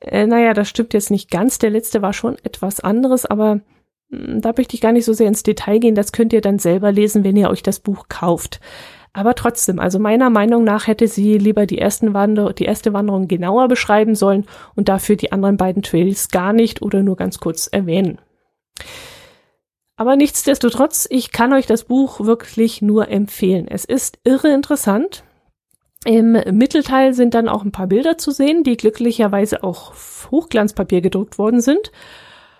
Äh, 0.00 0.28
naja, 0.28 0.54
das 0.54 0.68
stimmt 0.68 0.94
jetzt 0.94 1.10
nicht 1.10 1.32
ganz. 1.32 1.58
Der 1.58 1.70
letzte 1.70 2.00
war 2.00 2.12
schon 2.12 2.36
etwas 2.44 2.78
anderes, 2.78 3.26
aber 3.26 3.56
mh, 4.10 4.34
hm, 4.34 4.40
da 4.40 4.52
möchte 4.56 4.76
ich 4.76 4.80
gar 4.80 4.92
nicht 4.92 5.04
so 5.04 5.12
sehr 5.12 5.26
ins 5.26 5.42
Detail 5.42 5.80
gehen. 5.80 5.96
Das 5.96 6.12
könnt 6.12 6.32
ihr 6.32 6.42
dann 6.42 6.60
selber 6.60 6.92
lesen, 6.92 7.24
wenn 7.24 7.34
ihr 7.34 7.50
euch 7.50 7.64
das 7.64 7.80
Buch 7.80 8.06
kauft. 8.08 8.60
Aber 9.12 9.34
trotzdem, 9.34 9.80
also 9.80 9.98
meiner 9.98 10.30
Meinung 10.30 10.62
nach 10.62 10.86
hätte 10.86 11.08
sie 11.08 11.38
lieber 11.38 11.66
die, 11.66 11.78
ersten 11.78 12.14
Wander 12.14 12.52
die 12.52 12.66
erste 12.66 12.92
Wanderung 12.92 13.26
genauer 13.26 13.66
beschreiben 13.66 14.14
sollen 14.14 14.46
und 14.76 14.88
dafür 14.88 15.16
die 15.16 15.32
anderen 15.32 15.56
beiden 15.56 15.82
Trails 15.82 16.28
gar 16.28 16.52
nicht 16.52 16.82
oder 16.82 17.02
nur 17.02 17.16
ganz 17.16 17.40
kurz 17.40 17.66
erwähnen. 17.66 18.20
Aber 19.98 20.14
nichtsdestotrotz, 20.14 21.08
ich 21.10 21.32
kann 21.32 21.52
euch 21.52 21.66
das 21.66 21.82
Buch 21.82 22.20
wirklich 22.20 22.80
nur 22.80 23.08
empfehlen. 23.08 23.66
Es 23.68 23.84
ist 23.84 24.20
irre 24.22 24.54
interessant. 24.54 25.24
Im 26.04 26.38
Mittelteil 26.52 27.14
sind 27.14 27.34
dann 27.34 27.48
auch 27.48 27.64
ein 27.64 27.72
paar 27.72 27.88
Bilder 27.88 28.16
zu 28.16 28.30
sehen, 28.30 28.62
die 28.62 28.76
glücklicherweise 28.76 29.64
auch 29.64 29.92
Hochglanzpapier 30.30 31.00
gedruckt 31.00 31.36
worden 31.36 31.60
sind. 31.60 31.90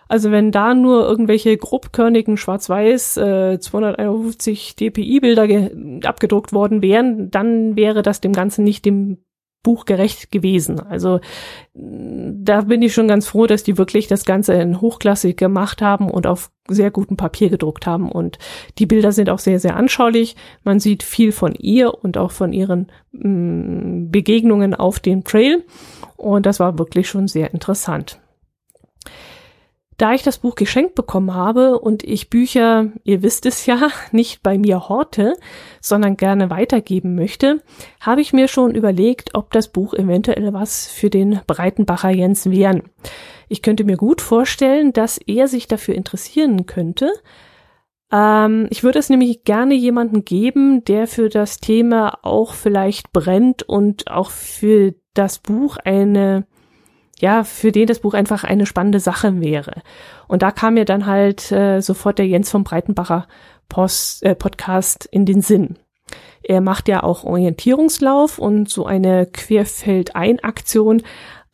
Also 0.09 0.33
wenn 0.33 0.51
da 0.51 0.75
nur 0.75 1.07
irgendwelche 1.07 1.57
grobkörnigen 1.57 2.39
Schwarz-Weiß 2.39 3.19
äh, 3.19 3.61
251 3.61 4.75
dpi-Bilder 4.75 5.71
abgedruckt 6.09 6.53
worden 6.53 6.83
wären, 6.83 7.31
dann 7.31 7.77
wäre 7.77 8.03
das 8.03 8.21
dem 8.21 8.33
Ganzen 8.33 8.65
nicht 8.65 8.85
dem 8.85 9.19
Buch 9.63 9.85
gerecht 9.85 10.31
gewesen. 10.31 10.81
Also 10.81 11.21
da 11.75 12.63
bin 12.63 12.83
ich 12.83 12.95
schon 12.95 13.09
ganz 13.09 13.27
froh, 13.27 13.47
dass 13.47 13.65
die 13.65 13.77
wirklich 13.77 14.07
das 14.07 14.25
Ganze 14.25 14.55
in 14.55 14.81
Hochklassik 14.81 15.37
gemacht 15.37 15.83
haben 15.83 16.11
und 16.11 16.27
auf 16.27 16.51
sehr 16.69 16.91
gutem 16.91 17.17
Papier 17.17 17.51
gedruckt 17.51 17.87
haben. 17.87 18.11
Und 18.11 18.39
die 18.79 18.87
Bilder 18.87 19.13
sind 19.13 19.31
auch 19.31 19.39
sehr, 19.39 19.59
sehr 19.59 19.77
anschaulich. 19.77 20.37
Man 20.65 20.81
sieht 20.81 21.03
viel 21.03 21.33
von 21.33 21.55
ihr 21.55 21.93
und 22.03 22.19
auch 22.19 22.31
von 22.31 22.53
ihren 22.53 22.91
mh, 23.13 23.29
mm, 23.29 24.11
Begegnungen 24.11 24.75
auf 24.75 25.01
dem 25.01 25.25
Trail. 25.25 25.65
Und 26.17 26.47
das 26.47 26.61
war 26.61 26.79
wirklich 26.79 27.09
schon 27.09 27.29
sehr 27.29 27.53
interessant. 27.53 28.21
Da 29.99 30.15
ich 30.15 30.23
das 30.23 30.39
Buch 30.39 30.55
geschenkt 30.55 30.95
bekommen 30.95 31.35
habe 31.35 31.81
und 31.81 32.05
ich 32.05 32.31
Bücher, 32.31 32.93
ihr 33.03 33.23
wisst 33.23 33.47
es 33.47 33.67
ja, 33.67 33.89
nicht 34.13 34.45
bei 34.45 34.57
mir 34.57 34.89
horte, 34.89 35.35
sondern 35.81 36.17
gerne 36.17 36.51
weitergeben 36.51 37.17
möchte, 37.17 37.61
habe 38.01 38.21
ich 38.21 38.33
mir 38.33 38.47
schon 38.47 38.77
überlegt, 38.77 39.35
ob 39.35 39.53
das 39.53 39.69
Buch 39.69 39.95
eventuell 39.95 40.53
was 40.53 40.87
für 40.87 41.11
den 41.11 41.41
Breitenbacher 41.49 42.11
Jens 42.11 42.49
wären. 42.49 42.85
Ich 43.49 43.61
könnte 43.61 43.83
mir 43.83 43.97
gut 43.97 44.21
vorstellen, 44.21 44.93
dass 44.93 45.19
er 45.19 45.49
sich 45.49 45.67
dafür 45.67 45.97
interessieren 45.97 46.67
könnte. 46.67 47.11
Ähm, 48.13 48.69
ich 48.71 48.85
würde 48.85 49.01
es 49.01 49.11
nämlich 49.11 49.43
gerne 49.43 49.75
jemanden 49.75 50.25
geben, 50.25 50.85
der 50.85 51.09
für 51.09 51.29
das 51.29 51.59
Thema 51.59 52.21
auch 52.23 52.53
vielleicht 52.53 53.13
brennt 53.13 53.65
und 53.65 54.09
auch 54.13 54.31
für 54.31 54.95
das 55.15 55.41
Buch 55.41 55.77
eine 55.85 56.47
ja, 57.21 57.45
für 57.45 57.73
den 57.73 57.87
das 57.87 58.01
Buch 58.01 58.15
einfach 58.15 58.45
eine 58.45 58.67
spannende 58.67 59.01
Sache 59.01 59.41
wäre. 59.41 59.83
Und 60.27 60.43
da 60.43 60.51
kam 60.51 60.75
mir 60.75 60.85
dann 60.85 61.07
halt 61.07 61.51
äh, 61.53 61.81
sofort 61.81 62.19
der 62.19 62.27
Jens 62.27 62.51
vom 62.51 62.65
Breitenbacher 62.65 63.27
Post, 63.69 64.23
äh, 64.23 64.35
Podcast 64.35 65.07
in 65.11 65.27
den 65.27 65.41
Sinn. 65.41 65.79
Er 66.43 66.61
macht 66.61 66.89
ja 66.89 67.03
auch 67.03 67.25
Orientierungslauf 67.25 68.39
und 68.39 68.71
so 68.71 68.87
eine 68.87 69.27
Querfeldein-Aktion 69.27 71.03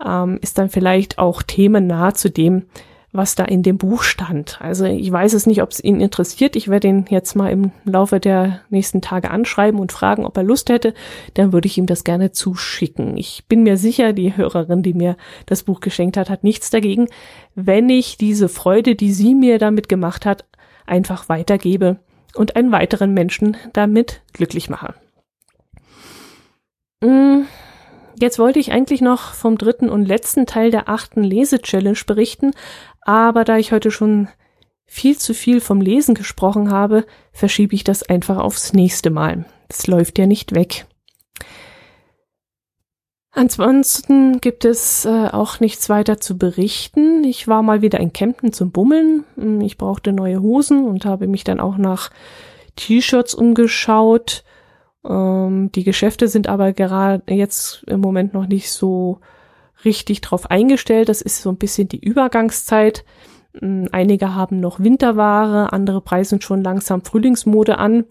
ähm, 0.05 0.39
ist 0.43 0.59
dann 0.59 0.69
vielleicht 0.69 1.19
auch 1.19 1.43
themennah 1.43 2.15
zu 2.15 2.31
dem, 2.31 2.67
was 3.15 3.37
da 3.37 3.45
in 3.45 3.63
dem 3.63 3.79
Buch 3.79 4.03
stand. 4.03 4.59
Also 4.61 4.85
ich 4.85 5.11
weiß 5.11 5.35
es 5.35 5.47
nicht, 5.47 5.63
ob 5.63 5.71
es 5.71 5.83
ihn 5.83 6.01
interessiert. 6.01 6.57
Ich 6.57 6.67
werde 6.67 6.89
ihn 6.89 7.07
jetzt 7.09 7.37
mal 7.37 7.51
im 7.51 7.71
Laufe 7.85 8.19
der 8.19 8.61
nächsten 8.71 9.01
Tage 9.01 9.31
anschreiben 9.31 9.79
und 9.79 9.93
fragen, 9.93 10.27
ob 10.27 10.37
er 10.37 10.43
Lust 10.43 10.69
hätte. 10.69 10.95
Dann 11.35 11.53
würde 11.53 11.67
ich 11.67 11.79
ihm 11.79 11.87
das 11.87 12.03
gerne 12.03 12.33
zuschicken. 12.33 13.17
Ich 13.17 13.45
bin 13.49 13.63
mir 13.63 13.77
sicher, 13.77 14.13
die 14.13 14.37
Hörerin, 14.37 14.83
die 14.83 14.95
mir 14.95 15.17
das 15.47 15.63
Buch 15.63 15.79
geschenkt 15.79 16.17
hat, 16.17 16.29
hat 16.29 16.43
nichts 16.43 16.71
dagegen, 16.71 17.07
wenn 17.55 17.89
ich 17.89 18.19
diese 18.19 18.49
Freude, 18.49 18.97
die 18.97 19.13
sie 19.13 19.37
mir 19.37 19.59
damit 19.61 19.89
gemacht 19.89 20.27
hat, 20.27 20.45
einfach 20.85 21.29
weitergebe 21.29 22.01
und 22.35 22.57
einen 22.57 22.73
weiteren 22.73 23.15
Menschen 23.15 23.57
damit 23.73 24.23
glücklich 24.33 24.69
mache. 24.69 24.95
Hm, 27.01 27.47
jetzt 28.19 28.39
wollte 28.39 28.59
ich 28.59 28.73
eigentlich 28.73 29.01
noch 29.01 29.35
vom 29.35 29.57
dritten 29.59 29.89
und 29.89 30.05
letzten 30.05 30.47
Teil 30.47 30.71
der 30.71 30.89
achten 30.89 31.23
Lese-Challenge 31.23 31.99
berichten, 32.07 32.53
aber 33.05 33.45
da 33.45 33.59
ich 33.59 33.73
heute 33.73 33.91
schon 33.91 34.29
viel 34.87 35.19
zu 35.19 35.35
viel 35.35 35.61
vom 35.61 35.81
Lesen 35.81 36.15
gesprochen 36.15 36.71
habe, 36.71 37.05
verschiebe 37.33 37.75
ich 37.75 37.85
das 37.85 38.03
einfach 38.03 38.39
aufs 38.39 38.73
nächste 38.73 39.11
Mal. 39.11 39.45
Das 39.69 39.87
läuft 39.87 40.19
ja 40.19 40.27
nicht 40.27 40.55
weg. 40.55 40.87
Ansonsten 43.37 44.41
gibt 44.41 44.65
es 44.65 45.05
äh, 45.05 45.27
auch 45.27 45.59
nichts 45.59 45.89
weiter 45.89 46.21
zu 46.21 46.39
berichten. 46.39 47.25
Ich 47.25 47.49
war 47.49 47.65
mal 47.65 47.83
wieder 47.83 47.99
in 47.99 48.13
Kempten 48.13 48.53
zum 48.53 48.71
Bummeln. 48.71 49.25
Hm, 49.35 49.61
ich 49.61 49.77
brauchte 49.77 50.13
neue 50.13 50.41
Hosen 50.41 50.85
und 50.85 51.05
habe 51.05 51.27
mich 51.27 51.43
dann 51.43 51.59
auch 51.59 51.77
nach 51.77 52.11
T-Shirts 52.77 53.35
umgeschaut. 53.35 54.45
Ähm, 55.05 55.73
die 55.73 55.83
Geschäfte 55.83 56.29
sind 56.29 56.47
aber 56.47 56.73
gerade 56.73 57.35
jetzt 57.35 57.83
im 57.89 58.01
Moment 58.01 58.35
noch 58.35 58.47
nicht 58.47 58.71
so 58.71 59.19
richtig 59.85 60.21
drauf 60.21 60.51
eingestellt. 60.51 61.09
Das 61.09 61.23
ist 61.23 61.43
so 61.43 61.51
ein 61.51 61.57
bisschen 61.57 61.89
die 61.89 62.01
Übergangszeit. 62.01 63.05
Mm, 63.61 63.87
einige 63.93 64.35
haben 64.35 64.61
noch 64.61 64.81
Winterware, 64.81 65.73
andere 65.73 66.01
preisen 66.01 66.41
schon 66.41 66.63
langsam 66.63 67.03
Frühlingsmode 67.03 67.79
an. 67.79 68.05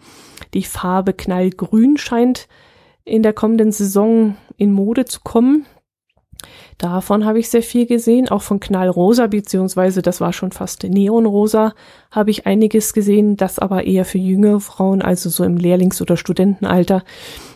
Die 0.54 0.64
Farbe 0.64 1.14
knallgrün 1.14 1.98
scheint 1.98 2.48
in 3.06 3.24
der 3.24 3.34
kommenden 3.34 3.72
Saison 3.72 4.38
in 4.58 4.72
Mode 4.72 5.06
zu 5.06 5.20
kommen. 5.22 5.66
Davon 6.78 7.26
habe 7.26 7.40
ich 7.40 7.50
sehr 7.50 7.62
viel 7.62 7.86
gesehen, 7.86 8.28
auch 8.28 8.42
von 8.42 8.60
Knallrosa, 8.60 9.28
beziehungsweise 9.28 10.02
das 10.02 10.20
war 10.20 10.34
schon 10.34 10.52
fast 10.52 10.84
Neonrosa, 10.84 11.74
habe 12.12 12.32
ich 12.32 12.46
einiges 12.46 12.94
gesehen, 12.94 13.38
das 13.38 13.60
aber 13.60 13.86
eher 13.86 14.06
für 14.06 14.18
jüngere 14.18 14.60
Frauen, 14.60 15.02
also 15.02 15.30
so 15.30 15.44
im 15.44 15.58
Lehrlings- 15.58 16.02
oder 16.02 16.18
Studentenalter, 16.18 17.04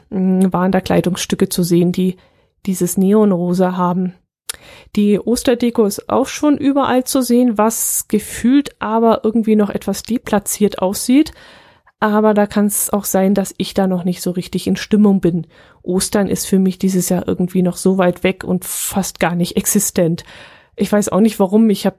mm, 0.10 0.46
waren 0.52 0.72
da 0.72 0.82
Kleidungsstücke 0.82 1.50
zu 1.50 1.64
sehen, 1.64 1.92
die 1.92 2.18
dieses 2.68 2.98
Neonrosa 2.98 3.76
haben. 3.76 4.14
Die 4.96 5.20
Osterdeko 5.20 5.86
ist 5.86 6.10
auch 6.10 6.28
schon 6.28 6.58
überall 6.58 7.04
zu 7.04 7.22
sehen, 7.22 7.58
was 7.58 8.08
gefühlt 8.08 8.82
aber 8.82 9.22
irgendwie 9.24 9.56
noch 9.56 9.70
etwas 9.70 10.04
deplatziert 10.04 10.80
aussieht. 10.80 11.32
Aber 12.00 12.34
da 12.34 12.46
kann 12.46 12.68
es 12.68 12.92
auch 12.92 13.06
sein, 13.06 13.34
dass 13.34 13.56
ich 13.58 13.74
da 13.74 13.88
noch 13.88 14.04
nicht 14.04 14.22
so 14.22 14.32
richtig 14.32 14.68
in 14.68 14.76
Stimmung 14.76 15.20
bin. 15.20 15.48
Ostern 15.82 16.28
ist 16.28 16.46
für 16.46 16.60
mich 16.60 16.78
dieses 16.78 17.10
Jahr 17.10 17.28
irgendwie 17.28 17.64
noch 17.64 17.76
so 17.76 17.98
weit 17.98 18.24
weg 18.24 18.44
und 18.44 18.66
fast 18.66 19.20
gar 19.20 19.36
nicht 19.36 19.58
existent. 19.58 20.24
Ich 20.76 20.92
weiß 20.92 21.10
auch 21.10 21.22
nicht 21.22 21.40
warum. 21.40 21.70
Ich 21.72 21.88
habe 21.88 21.98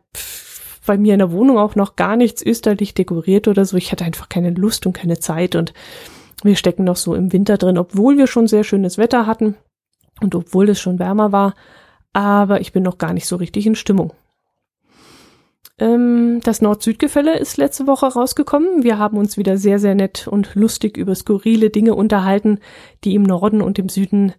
bei 0.86 0.96
mir 0.96 1.14
in 1.14 1.18
der 1.18 1.32
Wohnung 1.32 1.58
auch 1.58 1.74
noch 1.74 1.96
gar 1.96 2.16
nichts 2.16 2.42
österlich 2.42 2.94
dekoriert 2.94 3.48
oder 3.48 3.64
so. 3.64 3.76
Ich 3.76 3.90
hatte 3.90 4.04
einfach 4.04 4.28
keine 4.28 4.50
Lust 4.50 4.86
und 4.86 4.92
keine 4.92 5.18
Zeit 5.18 5.56
und 5.56 5.72
wir 6.44 6.54
stecken 6.54 6.84
noch 6.84 6.96
so 6.96 7.14
im 7.14 7.32
Winter 7.32 7.58
drin, 7.58 7.76
obwohl 7.76 8.16
wir 8.16 8.28
schon 8.28 8.46
sehr 8.46 8.62
schönes 8.62 8.98
Wetter 8.98 9.26
hatten. 9.26 9.56
Und 10.20 10.34
obwohl 10.34 10.68
es 10.68 10.80
schon 10.80 10.98
wärmer 10.98 11.32
war, 11.32 11.54
aber 12.12 12.60
ich 12.60 12.72
bin 12.72 12.82
noch 12.82 12.98
gar 12.98 13.12
nicht 13.12 13.26
so 13.26 13.36
richtig 13.36 13.66
in 13.66 13.74
Stimmung. 13.74 14.12
Ähm, 15.78 16.40
das 16.42 16.60
Nord-Süd-Gefälle 16.60 17.38
ist 17.38 17.56
letzte 17.56 17.86
Woche 17.86 18.06
rausgekommen. 18.06 18.82
Wir 18.82 18.98
haben 18.98 19.16
uns 19.16 19.36
wieder 19.36 19.56
sehr, 19.56 19.78
sehr 19.78 19.94
nett 19.94 20.26
und 20.26 20.54
lustig 20.54 20.96
über 20.96 21.14
skurrile 21.14 21.70
Dinge 21.70 21.94
unterhalten, 21.94 22.58
die 23.04 23.14
im 23.14 23.22
Norden 23.22 23.62
und 23.62 23.78
im 23.78 23.88
Süden 23.88 24.32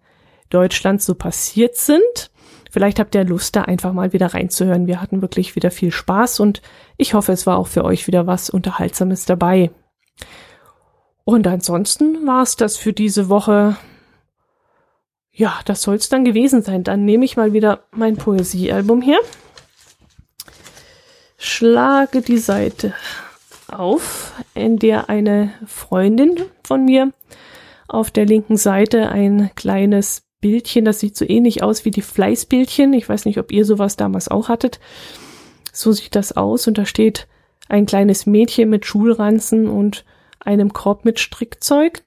Deutschland 0.50 1.02
so 1.02 1.16
passiert 1.16 1.76
sind. 1.76 2.32
Vielleicht 2.72 3.00
habt 3.00 3.16
ihr 3.16 3.24
Lust, 3.24 3.56
da 3.56 3.64
einfach 3.64 3.94
mal 3.94 4.14
wieder 4.14 4.28
reinzuhören. 4.28 4.86
Wir 4.86 5.02
hatten 5.02 5.22
wirklich 5.22 5.56
wieder 5.56 5.72
viel 5.72 5.92
Spaß 5.92 6.40
und 6.40 6.62
ich 6.98 7.14
hoffe, 7.14 7.32
es 7.32 7.48
war 7.48 7.58
auch 7.58 7.68
für 7.68 7.84
euch 7.84 8.06
wieder 8.06 8.28
was 8.28 8.50
Unterhaltsames 8.50 9.26
dabei. 9.26 9.72
Und 11.24 11.48
ansonsten 11.48 12.28
war 12.28 12.44
es 12.44 12.56
das 12.56 12.78
für 12.78 12.94
diese 12.94 13.30
Woche. 13.30 13.78
Ja, 15.40 15.62
das 15.64 15.84
soll 15.84 15.96
es 15.96 16.10
dann 16.10 16.26
gewesen 16.26 16.64
sein. 16.64 16.84
Dann 16.84 17.06
nehme 17.06 17.24
ich 17.24 17.38
mal 17.38 17.54
wieder 17.54 17.86
mein 17.92 18.18
Poesiealbum 18.18 19.02
her, 19.02 19.20
schlage 21.38 22.22
die 22.22 22.38
Seite 22.38 22.94
auf, 23.70 24.34
in 24.54 24.80
der 24.80 25.08
eine 25.10 25.54
Freundin 25.66 26.36
von 26.68 26.84
mir 26.84 27.14
auf 27.88 28.12
der 28.12 28.26
linken 28.26 28.58
Seite 28.58 29.08
ein 29.08 29.50
kleines 29.56 30.24
Bildchen, 30.42 30.84
das 30.84 31.00
sieht 31.00 31.16
so 31.16 31.24
ähnlich 31.26 31.64
aus 31.64 31.86
wie 31.86 31.92
die 31.92 32.02
Fleißbildchen. 32.02 32.92
Ich 32.92 33.08
weiß 33.08 33.24
nicht, 33.24 33.38
ob 33.38 33.54
ihr 33.54 33.64
sowas 33.64 33.96
damals 33.96 34.28
auch 34.28 34.50
hattet. 34.50 34.82
So 35.72 35.94
sieht 35.94 36.16
das 36.16 36.36
aus 36.36 36.68
und 36.68 36.78
da 36.78 36.86
steht 36.86 37.30
ein 37.70 37.86
kleines 37.86 38.26
Mädchen 38.26 38.70
mit 38.70 38.86
Schulranzen 38.86 39.70
und 39.70 40.04
einem 40.42 40.74
Korb 40.74 41.06
mit 41.06 41.18
Strickzeug 41.18 42.04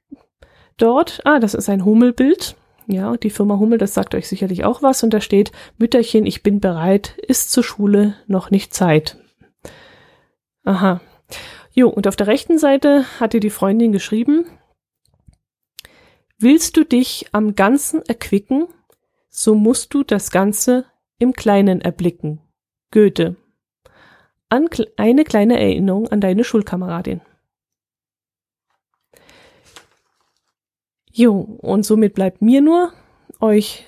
dort. 0.76 1.22
Ah, 1.24 1.38
das 1.38 1.54
ist 1.54 1.70
ein 1.70 1.86
Hummelbild. 1.86 2.56
Ja, 2.92 3.16
die 3.16 3.30
Firma 3.30 3.58
Hummel, 3.58 3.78
das 3.78 3.94
sagt 3.94 4.14
euch 4.14 4.28
sicherlich 4.28 4.64
auch 4.64 4.82
was. 4.82 5.02
Und 5.02 5.14
da 5.14 5.22
steht, 5.22 5.50
Mütterchen, 5.78 6.26
ich 6.26 6.42
bin 6.42 6.60
bereit, 6.60 7.16
ist 7.26 7.50
zur 7.50 7.64
Schule 7.64 8.16
noch 8.26 8.50
nicht 8.50 8.74
Zeit. 8.74 9.16
Aha. 10.62 11.00
Jo, 11.70 11.88
und 11.88 12.06
auf 12.06 12.16
der 12.16 12.26
rechten 12.26 12.58
Seite 12.58 13.06
hatte 13.18 13.40
die 13.40 13.48
Freundin 13.48 13.92
geschrieben, 13.92 14.44
Willst 16.38 16.76
du 16.76 16.84
dich 16.84 17.28
am 17.32 17.54
Ganzen 17.54 18.02
erquicken, 18.02 18.66
so 19.30 19.54
musst 19.54 19.94
du 19.94 20.02
das 20.02 20.30
Ganze 20.30 20.84
im 21.18 21.32
Kleinen 21.32 21.80
erblicken. 21.80 22.40
Goethe. 22.90 23.36
An 24.50 24.68
eine 24.98 25.24
kleine 25.24 25.58
Erinnerung 25.58 26.08
an 26.08 26.20
deine 26.20 26.44
Schulkameradin. 26.44 27.22
Jo, 31.12 31.58
und 31.60 31.84
somit 31.84 32.14
bleibt 32.14 32.40
mir 32.42 32.62
nur, 32.62 32.92
euch 33.40 33.84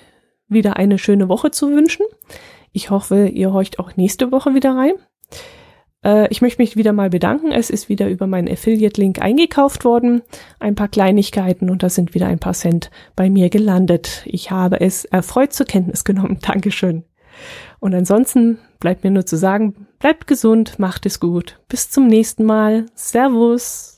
wieder 0.47 0.77
eine 0.77 0.97
schöne 0.99 1.27
Woche 1.27 1.51
zu 1.51 1.71
wünschen. 1.71 2.05
Ich 2.71 2.89
hoffe, 2.89 3.27
ihr 3.27 3.51
horcht 3.51 3.79
auch 3.79 3.95
nächste 3.95 4.31
Woche 4.31 4.53
wieder 4.53 4.75
rein. 4.75 4.93
Äh, 6.03 6.27
ich 6.29 6.41
möchte 6.41 6.61
mich 6.61 6.77
wieder 6.77 6.93
mal 6.93 7.09
bedanken. 7.09 7.51
Es 7.51 7.69
ist 7.69 7.89
wieder 7.89 8.07
über 8.09 8.27
meinen 8.27 8.47
Affiliate-Link 8.47 9.21
eingekauft 9.21 9.83
worden. 9.83 10.21
Ein 10.59 10.75
paar 10.75 10.87
Kleinigkeiten 10.87 11.69
und 11.69 11.83
da 11.83 11.89
sind 11.89 12.13
wieder 12.13 12.27
ein 12.27 12.39
paar 12.39 12.53
Cent 12.53 12.91
bei 13.15 13.29
mir 13.29 13.49
gelandet. 13.49 14.23
Ich 14.25 14.51
habe 14.51 14.79
es 14.79 15.05
erfreut 15.05 15.51
zur 15.51 15.65
Kenntnis 15.65 16.03
genommen. 16.03 16.37
Dankeschön. 16.41 17.03
Und 17.79 17.93
ansonsten 17.93 18.59
bleibt 18.79 19.03
mir 19.03 19.11
nur 19.11 19.25
zu 19.25 19.35
sagen, 19.35 19.87
bleibt 19.99 20.27
gesund, 20.27 20.79
macht 20.79 21.05
es 21.05 21.19
gut. 21.19 21.59
Bis 21.67 21.89
zum 21.89 22.07
nächsten 22.07 22.45
Mal. 22.45 22.85
Servus. 22.93 23.94